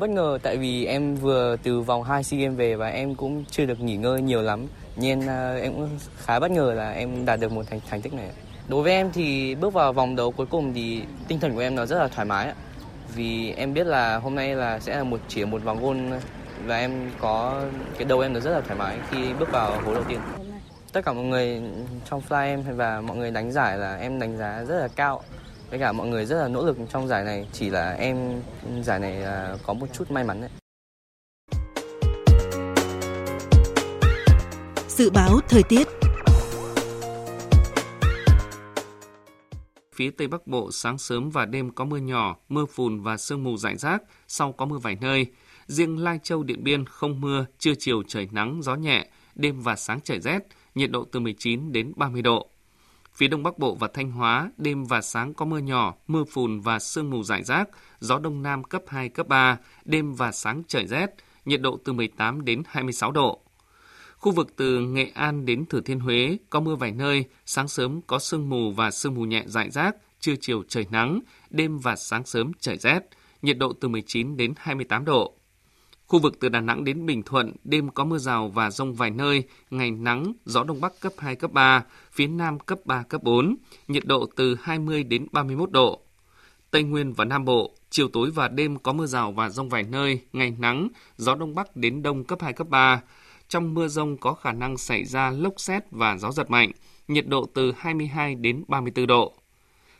Bất 0.00 0.10
ngờ 0.10 0.38
tại 0.42 0.56
vì 0.56 0.84
em 0.84 1.16
vừa 1.16 1.56
từ 1.62 1.80
vòng 1.80 2.02
2 2.02 2.24
SEA 2.24 2.40
Games 2.40 2.58
về 2.58 2.76
và 2.76 2.88
em 2.88 3.14
cũng 3.14 3.44
chưa 3.50 3.66
được 3.66 3.80
nghỉ 3.80 3.96
ngơi 3.96 4.22
nhiều 4.22 4.42
lắm. 4.42 4.66
Nên 4.96 5.26
à, 5.26 5.54
em 5.54 5.72
cũng 5.72 5.88
khá 6.16 6.40
bất 6.40 6.50
ngờ 6.50 6.72
là 6.76 6.90
em 6.90 7.24
đạt 7.24 7.40
được 7.40 7.52
một 7.52 7.62
thành 7.70 7.80
thành 7.90 8.02
tích 8.02 8.14
này. 8.14 8.30
Đối 8.68 8.82
với 8.82 8.92
em 8.92 9.10
thì 9.12 9.54
bước 9.54 9.72
vào 9.72 9.92
vòng 9.92 10.16
đấu 10.16 10.30
cuối 10.32 10.46
cùng 10.46 10.72
thì 10.74 11.02
tinh 11.28 11.40
thần 11.40 11.54
của 11.54 11.60
em 11.60 11.74
nó 11.74 11.86
rất 11.86 11.98
là 11.98 12.08
thoải 12.08 12.24
mái 12.26 12.52
vì 13.14 13.52
em 13.52 13.74
biết 13.74 13.86
là 13.86 14.18
hôm 14.18 14.34
nay 14.34 14.54
là 14.54 14.80
sẽ 14.80 14.96
là 14.96 15.04
một, 15.04 15.20
chỉ 15.28 15.44
một 15.44 15.62
vòng 15.64 15.82
gôn 15.82 16.10
và 16.66 16.78
em 16.78 17.10
có 17.20 17.62
cái 17.96 18.04
đầu 18.04 18.20
em 18.20 18.34
được 18.34 18.40
rất 18.40 18.50
là 18.50 18.60
thoải 18.60 18.78
mái 18.78 18.98
khi 19.10 19.32
bước 19.38 19.52
vào 19.52 19.80
hố 19.84 19.94
đầu 19.94 20.04
tiên. 20.08 20.20
Tất 20.92 21.04
cả 21.04 21.12
mọi 21.12 21.24
người 21.24 21.62
trong 22.10 22.22
fly 22.28 22.44
em 22.44 22.76
và 22.76 23.00
mọi 23.00 23.16
người 23.16 23.30
đánh 23.30 23.52
giải 23.52 23.78
là 23.78 23.96
em 23.96 24.18
đánh 24.18 24.36
giá 24.36 24.64
rất 24.64 24.80
là 24.80 24.88
cao. 24.88 25.22
Với 25.70 25.78
cả 25.78 25.92
mọi 25.92 26.06
người 26.06 26.26
rất 26.26 26.42
là 26.42 26.48
nỗ 26.48 26.66
lực 26.66 26.76
trong 26.92 27.08
giải 27.08 27.24
này, 27.24 27.46
chỉ 27.52 27.70
là 27.70 27.92
em 27.92 28.42
giải 28.82 28.98
này 28.98 29.12
là 29.12 29.56
có 29.66 29.72
một 29.72 29.86
chút 29.92 30.10
may 30.10 30.24
mắn 30.24 30.40
đấy. 30.40 30.50
Dự 34.88 35.10
báo 35.10 35.40
thời 35.48 35.62
tiết. 35.62 35.88
Phía 40.00 40.10
Tây 40.10 40.28
Bắc 40.28 40.46
Bộ 40.46 40.70
sáng 40.72 40.98
sớm 40.98 41.30
và 41.30 41.44
đêm 41.46 41.70
có 41.70 41.84
mưa 41.84 41.96
nhỏ, 41.96 42.36
mưa 42.48 42.66
phùn 42.66 43.00
và 43.00 43.16
sương 43.16 43.44
mù 43.44 43.56
rải 43.56 43.76
rác, 43.76 44.02
sau 44.28 44.52
có 44.52 44.66
mưa 44.66 44.78
vài 44.78 44.96
nơi. 45.00 45.26
Riêng 45.66 45.98
Lai 45.98 46.18
Châu, 46.22 46.42
Điện 46.42 46.64
Biên 46.64 46.84
không 46.84 47.20
mưa, 47.20 47.46
trưa 47.58 47.72
chiều 47.78 48.02
trời 48.08 48.28
nắng, 48.32 48.60
gió 48.62 48.74
nhẹ, 48.74 49.08
đêm 49.34 49.60
và 49.60 49.76
sáng 49.76 50.00
trời 50.04 50.20
rét, 50.20 50.38
nhiệt 50.74 50.90
độ 50.90 51.04
từ 51.12 51.20
19 51.20 51.72
đến 51.72 51.92
30 51.96 52.22
độ. 52.22 52.50
Phía 53.14 53.28
Đông 53.28 53.42
Bắc 53.42 53.58
Bộ 53.58 53.74
và 53.74 53.88
Thanh 53.94 54.10
Hóa, 54.10 54.50
đêm 54.56 54.84
và 54.84 55.00
sáng 55.00 55.34
có 55.34 55.44
mưa 55.44 55.58
nhỏ, 55.58 55.94
mưa 56.06 56.24
phùn 56.24 56.60
và 56.60 56.78
sương 56.78 57.10
mù 57.10 57.22
rải 57.22 57.42
rác, 57.42 57.68
gió 58.00 58.18
Đông 58.18 58.42
Nam 58.42 58.64
cấp 58.64 58.82
2, 58.86 59.08
cấp 59.08 59.28
3, 59.28 59.58
đêm 59.84 60.14
và 60.14 60.32
sáng 60.32 60.62
trời 60.68 60.86
rét, 60.86 61.06
nhiệt 61.44 61.60
độ 61.60 61.78
từ 61.84 61.92
18 61.92 62.44
đến 62.44 62.62
26 62.66 63.12
độ. 63.12 63.40
Khu 64.20 64.32
vực 64.32 64.56
từ 64.56 64.80
Nghệ 64.80 65.10
An 65.14 65.46
đến 65.46 65.66
Thừa 65.66 65.80
Thiên 65.80 66.00
Huế 66.00 66.38
có 66.50 66.60
mưa 66.60 66.74
vài 66.74 66.92
nơi, 66.92 67.24
sáng 67.46 67.68
sớm 67.68 68.00
có 68.06 68.18
sương 68.18 68.48
mù 68.48 68.70
và 68.70 68.90
sương 68.90 69.14
mù 69.14 69.22
nhẹ 69.22 69.44
rải 69.46 69.70
rác, 69.70 69.96
trưa 70.20 70.34
chiều 70.40 70.62
trời 70.68 70.86
nắng, 70.90 71.20
đêm 71.50 71.78
và 71.78 71.96
sáng 71.96 72.24
sớm 72.24 72.52
trời 72.60 72.76
rét, 72.76 73.00
nhiệt 73.42 73.58
độ 73.58 73.72
từ 73.72 73.88
19 73.88 74.36
đến 74.36 74.54
28 74.56 75.04
độ. 75.04 75.34
Khu 76.06 76.18
vực 76.18 76.40
từ 76.40 76.48
Đà 76.48 76.60
Nẵng 76.60 76.84
đến 76.84 77.06
Bình 77.06 77.22
Thuận, 77.22 77.52
đêm 77.64 77.88
có 77.88 78.04
mưa 78.04 78.18
rào 78.18 78.48
và 78.48 78.70
rông 78.70 78.94
vài 78.94 79.10
nơi, 79.10 79.44
ngày 79.70 79.90
nắng, 79.90 80.32
gió 80.44 80.64
đông 80.64 80.80
bắc 80.80 81.00
cấp 81.00 81.12
2, 81.18 81.36
cấp 81.36 81.52
3, 81.52 81.84
phía 82.12 82.26
nam 82.26 82.58
cấp 82.58 82.78
3, 82.84 83.02
cấp 83.02 83.22
4, 83.22 83.56
nhiệt 83.88 84.04
độ 84.06 84.26
từ 84.36 84.56
20 84.62 85.02
đến 85.02 85.26
31 85.32 85.70
độ. 85.70 86.00
Tây 86.70 86.82
Nguyên 86.82 87.12
và 87.12 87.24
Nam 87.24 87.44
Bộ, 87.44 87.74
chiều 87.90 88.08
tối 88.08 88.30
và 88.30 88.48
đêm 88.48 88.78
có 88.78 88.92
mưa 88.92 89.06
rào 89.06 89.32
và 89.32 89.48
rông 89.48 89.68
vài 89.68 89.82
nơi, 89.82 90.20
ngày 90.32 90.50
nắng, 90.58 90.88
gió 91.16 91.34
đông 91.34 91.54
bắc 91.54 91.76
đến 91.76 92.02
đông 92.02 92.24
cấp 92.24 92.38
2, 92.42 92.52
cấp 92.52 92.68
3. 92.68 93.02
Trong 93.50 93.74
mưa 93.74 93.88
rông 93.88 94.16
có 94.16 94.34
khả 94.34 94.52
năng 94.52 94.76
xảy 94.76 95.04
ra 95.04 95.30
lốc 95.30 95.54
xét 95.56 95.82
và 95.90 96.16
gió 96.16 96.32
giật 96.32 96.50
mạnh, 96.50 96.70
nhiệt 97.08 97.26
độ 97.26 97.46
từ 97.54 97.72
22 97.76 98.34
đến 98.34 98.64
34 98.68 99.06
độ. 99.06 99.34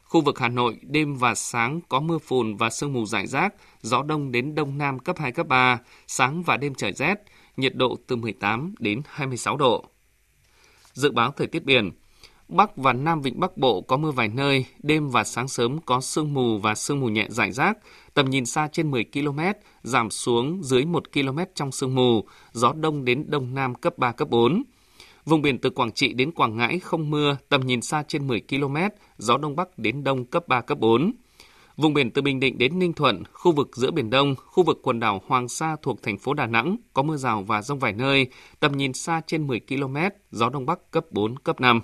Khu 0.03 0.21
vực 0.21 0.39
Hà 0.39 0.49
Nội, 0.49 0.77
đêm 0.83 1.17
và 1.17 1.35
sáng 1.35 1.81
có 1.89 2.01
mưa 2.01 2.19
phùn 2.19 2.57
và 2.57 2.71
sương 2.71 2.93
mù 2.93 3.07
rải 3.07 3.27
rác, 3.27 3.55
gió 3.83 4.03
đông 4.03 4.33
đến 4.33 4.55
đông 4.55 4.79
nam 4.79 4.99
cấp 4.99 5.19
2, 5.19 5.33
cấp 5.33 5.47
3, 5.47 5.79
sáng 6.07 6.43
và 6.43 6.57
đêm 6.57 6.75
trời 6.75 6.93
rét, 6.93 7.15
nhiệt 7.57 7.75
độ 7.75 7.97
từ 8.07 8.17
18 8.17 8.75
đến 8.79 9.03
26 9.07 9.57
độ. 9.57 9.85
Dự 10.93 11.11
báo 11.11 11.33
thời 11.37 11.47
tiết 11.47 11.65
biển, 11.65 11.91
Bắc 12.51 12.77
và 12.77 12.93
Nam 12.93 13.23
Vịnh 13.23 13.41
Bắc 13.41 13.57
Bộ 13.57 13.81
có 13.81 13.97
mưa 13.97 14.11
vài 14.11 14.29
nơi, 14.29 14.65
đêm 14.83 15.09
và 15.09 15.25
sáng 15.25 15.49
sớm 15.49 15.79
có 15.87 16.01
sương 16.01 16.35
mù 16.35 16.59
và 16.59 16.75
sương 16.75 17.01
mù 17.01 17.09
nhẹ 17.09 17.27
rải 17.29 17.53
rác, 17.53 17.79
tầm 18.15 18.31
nhìn 18.31 18.47
xa 18.47 18.69
trên 18.73 18.91
10 18.91 19.05
km, 19.05 19.41
giảm 19.83 20.11
xuống 20.11 20.63
dưới 20.63 20.85
1 20.85 21.13
km 21.13 21.39
trong 21.55 21.73
sương 21.73 21.95
mù, 21.95 22.25
gió 22.53 22.73
đông 22.73 23.05
đến 23.05 23.25
đông 23.29 23.55
nam 23.55 23.75
cấp 23.75 23.99
3, 23.99 24.13
cấp 24.13 24.29
4. 24.31 24.63
Vùng 25.25 25.43
biển 25.43 25.59
từ 25.59 25.71
Quảng 25.71 25.93
Trị 25.93 26.13
đến 26.13 26.33
Quảng 26.33 26.57
Ngãi 26.57 26.79
không 26.79 27.11
mưa, 27.11 27.37
tầm 27.49 27.67
nhìn 27.67 27.83
xa 27.83 28.03
trên 28.09 28.27
10 28.27 28.41
km, 28.49 28.77
gió 29.19 29.37
đông 29.37 29.57
bắc 29.57 29.79
đến 29.79 30.05
đông 30.05 30.25
cấp 30.25 30.49
3, 30.49 30.61
cấp 30.61 30.79
4. 30.79 31.13
Vùng 31.77 31.95
biển 31.95 32.11
từ 32.11 32.23
Bình 32.23 32.41
Định 32.41 32.59
đến 32.59 32.79
Ninh 32.79 32.93
Thuận, 32.93 33.23
khu 33.33 33.53
vực 33.53 33.71
giữa 33.77 33.91
Biển 33.91 34.11
Đông, 34.11 34.35
khu 34.47 34.63
vực 34.63 34.81
quần 34.83 35.01
đảo 35.01 35.23
Hoàng 35.27 35.49
Sa 35.49 35.77
thuộc 35.83 36.03
thành 36.03 36.19
phố 36.19 36.35
Đà 36.35 36.47
Nẵng 36.47 36.77
có 36.95 37.03
mưa 37.03 37.17
rào 37.17 37.43
và 37.43 37.63
rông 37.63 37.79
vài 37.79 37.93
nơi, 37.93 38.27
tầm 38.61 38.77
nhìn 38.77 38.93
xa 38.93 39.21
trên 39.27 39.47
10 39.47 39.61
km, 39.61 39.97
gió 40.31 40.51
đông 40.51 40.67
bắc 40.67 40.91
cấp 40.91 41.05
4, 41.11 41.39
cấp 41.39 41.61
5. 41.61 41.81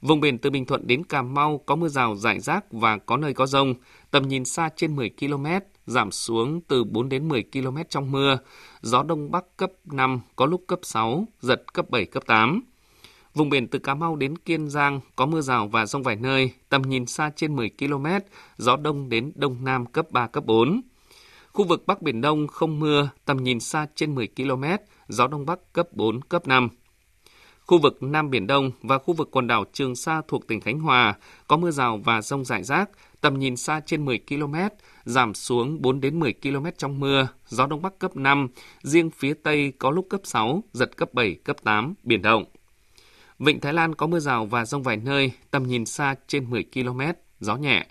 Vùng 0.00 0.20
biển 0.20 0.38
từ 0.38 0.50
Bình 0.50 0.64
Thuận 0.64 0.86
đến 0.86 1.04
Cà 1.04 1.22
Mau 1.22 1.60
có 1.66 1.76
mưa 1.76 1.88
rào 1.88 2.16
rải 2.16 2.40
rác 2.40 2.72
và 2.72 2.98
có 2.98 3.16
nơi 3.16 3.34
có 3.34 3.46
rông, 3.46 3.74
tầm 4.10 4.28
nhìn 4.28 4.44
xa 4.44 4.70
trên 4.76 4.96
10 4.96 5.10
km, 5.20 5.46
giảm 5.86 6.10
xuống 6.10 6.60
từ 6.60 6.84
4 6.84 7.08
đến 7.08 7.28
10 7.28 7.44
km 7.52 7.76
trong 7.88 8.12
mưa, 8.12 8.38
gió 8.80 9.02
đông 9.02 9.30
bắc 9.30 9.44
cấp 9.56 9.72
5, 9.84 10.20
có 10.36 10.46
lúc 10.46 10.64
cấp 10.66 10.78
6, 10.82 11.26
giật 11.40 11.62
cấp 11.72 11.90
7, 11.90 12.04
cấp 12.04 12.22
8. 12.26 12.60
Vùng 13.34 13.48
biển 13.48 13.68
từ 13.68 13.78
Cà 13.78 13.94
Mau 13.94 14.16
đến 14.16 14.38
Kiên 14.38 14.68
Giang 14.68 15.00
có 15.16 15.26
mưa 15.26 15.40
rào 15.40 15.68
và 15.68 15.86
rông 15.86 16.02
vài 16.02 16.16
nơi, 16.16 16.50
tầm 16.68 16.82
nhìn 16.82 17.06
xa 17.06 17.30
trên 17.36 17.56
10 17.56 17.70
km, 17.78 18.06
gió 18.56 18.76
đông 18.76 19.08
đến 19.08 19.32
đông 19.34 19.64
nam 19.64 19.86
cấp 19.86 20.06
3, 20.10 20.26
cấp 20.26 20.44
4. 20.46 20.80
Khu 21.52 21.64
vực 21.64 21.86
Bắc 21.86 22.02
Biển 22.02 22.20
Đông 22.20 22.46
không 22.46 22.80
mưa, 22.80 23.08
tầm 23.24 23.36
nhìn 23.36 23.60
xa 23.60 23.86
trên 23.94 24.14
10 24.14 24.28
km, 24.36 24.64
gió 25.08 25.26
đông 25.26 25.46
bắc 25.46 25.72
cấp 25.72 25.88
4, 25.92 26.20
cấp 26.20 26.46
5. 26.46 26.68
Khu 27.66 27.78
vực 27.78 28.02
Nam 28.02 28.30
Biển 28.30 28.46
Đông 28.46 28.70
và 28.82 28.98
khu 28.98 29.14
vực 29.14 29.28
quần 29.30 29.46
đảo 29.46 29.64
Trường 29.72 29.96
Sa 29.96 30.22
thuộc 30.28 30.46
tỉnh 30.48 30.60
Khánh 30.60 30.80
Hòa 30.80 31.14
có 31.48 31.56
mưa 31.56 31.70
rào 31.70 32.00
và 32.04 32.22
rông 32.22 32.44
rải 32.44 32.62
rác, 32.62 32.90
tầm 33.20 33.38
nhìn 33.38 33.56
xa 33.56 33.80
trên 33.86 34.04
10 34.04 34.20
km, 34.28 34.54
giảm 35.04 35.34
xuống 35.34 35.82
4 35.82 36.00
đến 36.00 36.20
10 36.20 36.34
km 36.42 36.66
trong 36.78 37.00
mưa, 37.00 37.28
gió 37.48 37.66
đông 37.66 37.82
bắc 37.82 37.98
cấp 37.98 38.16
5, 38.16 38.48
riêng 38.82 39.10
phía 39.10 39.34
Tây 39.34 39.72
có 39.78 39.90
lúc 39.90 40.06
cấp 40.10 40.20
6, 40.24 40.62
giật 40.72 40.96
cấp 40.96 41.14
7, 41.14 41.34
cấp 41.34 41.56
8, 41.64 41.94
biển 42.02 42.22
động. 42.22 42.44
Vịnh 43.38 43.60
Thái 43.60 43.72
Lan 43.72 43.94
có 43.94 44.06
mưa 44.06 44.20
rào 44.20 44.46
và 44.46 44.64
rông 44.64 44.82
vài 44.82 44.96
nơi, 44.96 45.32
tầm 45.50 45.62
nhìn 45.62 45.86
xa 45.86 46.14
trên 46.26 46.50
10 46.50 46.64
km, 46.74 47.00
gió 47.40 47.56
nhẹ. 47.56 47.86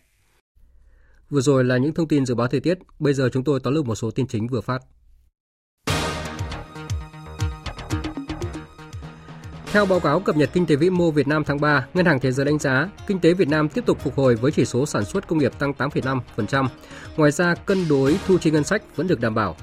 Vừa 1.29 1.41
rồi 1.41 1.63
là 1.63 1.77
những 1.77 1.93
thông 1.93 2.07
tin 2.07 2.25
dự 2.25 2.35
báo 2.35 2.47
thời 2.47 2.59
tiết, 2.59 2.77
bây 2.99 3.13
giờ 3.13 3.29
chúng 3.33 3.43
tôi 3.43 3.59
tóm 3.59 3.73
lược 3.73 3.85
một 3.85 3.95
số 3.95 4.11
tin 4.11 4.27
chính 4.27 4.47
vừa 4.47 4.61
phát. 4.61 4.79
Theo 9.75 9.85
báo 9.85 9.99
cáo 9.99 10.19
cập 10.19 10.37
nhật 10.37 10.49
kinh 10.53 10.65
tế 10.65 10.75
vĩ 10.75 10.89
mô 10.89 11.11
Việt 11.11 11.27
Nam 11.27 11.43
tháng 11.43 11.61
3, 11.61 11.85
Ngân 11.93 12.05
hàng 12.05 12.19
Thế 12.19 12.31
giới 12.31 12.45
đánh 12.45 12.59
giá 12.59 12.89
kinh 13.07 13.19
tế 13.19 13.33
Việt 13.33 13.49
Nam 13.49 13.69
tiếp 13.69 13.85
tục 13.85 13.99
phục 13.99 14.15
hồi 14.15 14.35
với 14.35 14.51
chỉ 14.51 14.65
số 14.65 14.85
sản 14.85 15.05
xuất 15.05 15.27
công 15.27 15.39
nghiệp 15.39 15.51
tăng 15.59 15.71
8,5%. 15.71 16.67
Ngoài 17.17 17.31
ra, 17.31 17.55
cân 17.55 17.87
đối 17.89 18.19
thu 18.27 18.37
chi 18.37 18.51
ngân 18.51 18.63
sách 18.63 18.81
vẫn 18.95 19.07
được 19.07 19.19
đảm 19.19 19.35
bảo. 19.35 19.55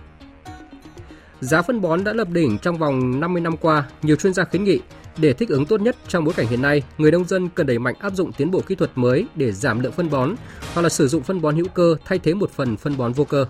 Giá 1.41 1.63
phân 1.63 1.81
bón 1.81 2.05
đã 2.05 2.13
lập 2.13 2.29
đỉnh 2.29 2.59
trong 2.59 2.79
vòng 2.79 3.21
50 3.21 3.41
năm 3.41 3.57
qua, 3.57 3.89
nhiều 4.03 4.17
chuyên 4.17 4.35
gia 4.35 4.45
khuyến 4.45 4.65
nghị 4.65 4.81
để 5.17 5.33
thích 5.33 5.49
ứng 5.49 5.67
tốt 5.67 5.81
nhất 5.81 5.97
trong 6.09 6.25
bối 6.25 6.35
cảnh 6.35 6.47
hiện 6.47 6.63
nay, 6.63 6.83
người 6.99 7.11
nông 7.11 7.25
dân 7.25 7.49
cần 7.49 7.67
đẩy 7.67 7.79
mạnh 7.79 7.95
áp 7.99 8.13
dụng 8.15 8.33
tiến 8.33 8.51
bộ 8.51 8.61
kỹ 8.61 8.75
thuật 8.75 8.91
mới 8.95 9.27
để 9.35 9.53
giảm 9.53 9.81
lượng 9.81 9.93
phân 9.93 10.11
bón 10.11 10.35
hoặc 10.75 10.83
là 10.83 10.89
sử 10.89 11.09
dụng 11.09 11.23
phân 11.23 11.41
bón 11.41 11.57
hữu 11.57 11.69
cơ 11.75 11.97
thay 12.05 12.19
thế 12.19 12.35
một 12.35 12.51
phần 12.51 12.77
phân 12.77 12.97
bón 12.97 13.13
vô 13.13 13.25
cơ. 13.25 13.47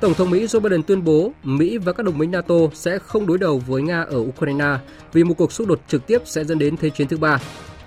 Tổng 0.00 0.14
thống 0.14 0.30
Mỹ 0.30 0.46
Joe 0.46 0.60
Biden 0.60 0.82
tuyên 0.82 1.04
bố 1.04 1.32
Mỹ 1.42 1.78
và 1.78 1.92
các 1.92 2.02
đồng 2.02 2.18
minh 2.18 2.30
NATO 2.30 2.54
sẽ 2.72 2.98
không 2.98 3.26
đối 3.26 3.38
đầu 3.38 3.62
với 3.66 3.82
Nga 3.82 4.02
ở 4.02 4.18
Ukraine 4.18 4.78
vì 5.12 5.24
một 5.24 5.34
cuộc 5.38 5.52
xung 5.52 5.66
đột 5.66 5.80
trực 5.88 6.06
tiếp 6.06 6.22
sẽ 6.24 6.44
dẫn 6.44 6.58
đến 6.58 6.76
Thế 6.76 6.90
chiến 6.90 7.08
thứ 7.08 7.16
ba. 7.16 7.38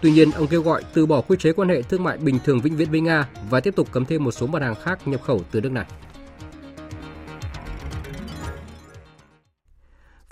Tuy 0.02 0.12
nhiên, 0.12 0.32
ông 0.32 0.48
kêu 0.48 0.62
gọi 0.62 0.84
từ 0.94 1.06
bỏ 1.06 1.22
quy 1.22 1.38
chế 1.40 1.54
quan 1.54 1.70
hệ 1.70 1.82
thương 1.82 2.04
mại 2.04 2.18
bình 2.18 2.40
thường 2.46 2.62
vĩnh 2.62 2.76
viễn 2.76 2.92
với 2.92 3.02
Nga 3.02 3.30
và 3.50 3.60
tiếp 3.60 3.76
tục 3.76 3.88
cấm 3.92 4.06
thêm 4.06 4.24
một 4.24 4.32
số 4.32 4.48
mặt 4.48 4.62
hàng 4.62 4.76
khác 4.84 5.08
nhập 5.08 5.22
khẩu 5.22 5.42
từ 5.52 5.62
nước 5.62 5.72
này. 5.72 5.86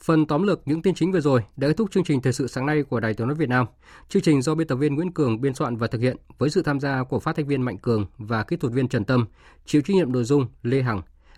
Phần 0.02 0.26
tóm 0.26 0.44
lược 0.44 0.62
những 0.65 0.82
tin 0.82 0.96
chính 0.96 1.12
vừa 1.12 1.22
rồi 1.22 1.44
đã 1.58 1.68
kết 1.68 1.78
thúc 1.78 1.92
chương 1.92 2.04
trình 2.04 2.22
thời 2.22 2.34
sự 2.34 2.48
sáng 2.48 2.65
nay 2.65 2.84
của 2.84 3.00
Đài 3.00 3.13
Tiếng 3.13 3.28
nói 3.28 3.36
Việt 3.36 3.50
Nam. 3.50 3.65
Chương 4.10 4.22
trình 4.22 4.42
do 4.42 4.56
biên 4.56 4.68
tập 4.68 4.76
viên 4.76 4.96
Nguyễn 4.96 5.12
Cường 5.12 5.42
biên 5.42 5.54
soạn 5.54 5.78
và 5.78 5.88
thực 5.88 6.02
hiện 6.02 6.18
với 6.38 6.50
sự 6.50 6.62
tham 6.62 6.80
gia 6.80 7.04
của 7.04 7.20
phát 7.20 7.36
thanh 7.36 7.48
viên 7.48 7.62
Mạnh 7.62 7.78
Cường 7.78 8.06
và 8.18 8.44
kỹ 8.44 8.56
thuật 8.56 8.74
viên 8.74 8.88
Trần 8.88 9.06
Tâm, 9.06 9.26
chịu 9.65 9.82
trách 9.82 9.96
nhiệm 9.96 10.12
nội 10.12 10.24
dung 10.24 10.48
Lê 10.63 10.82
Hằng. 10.82 11.02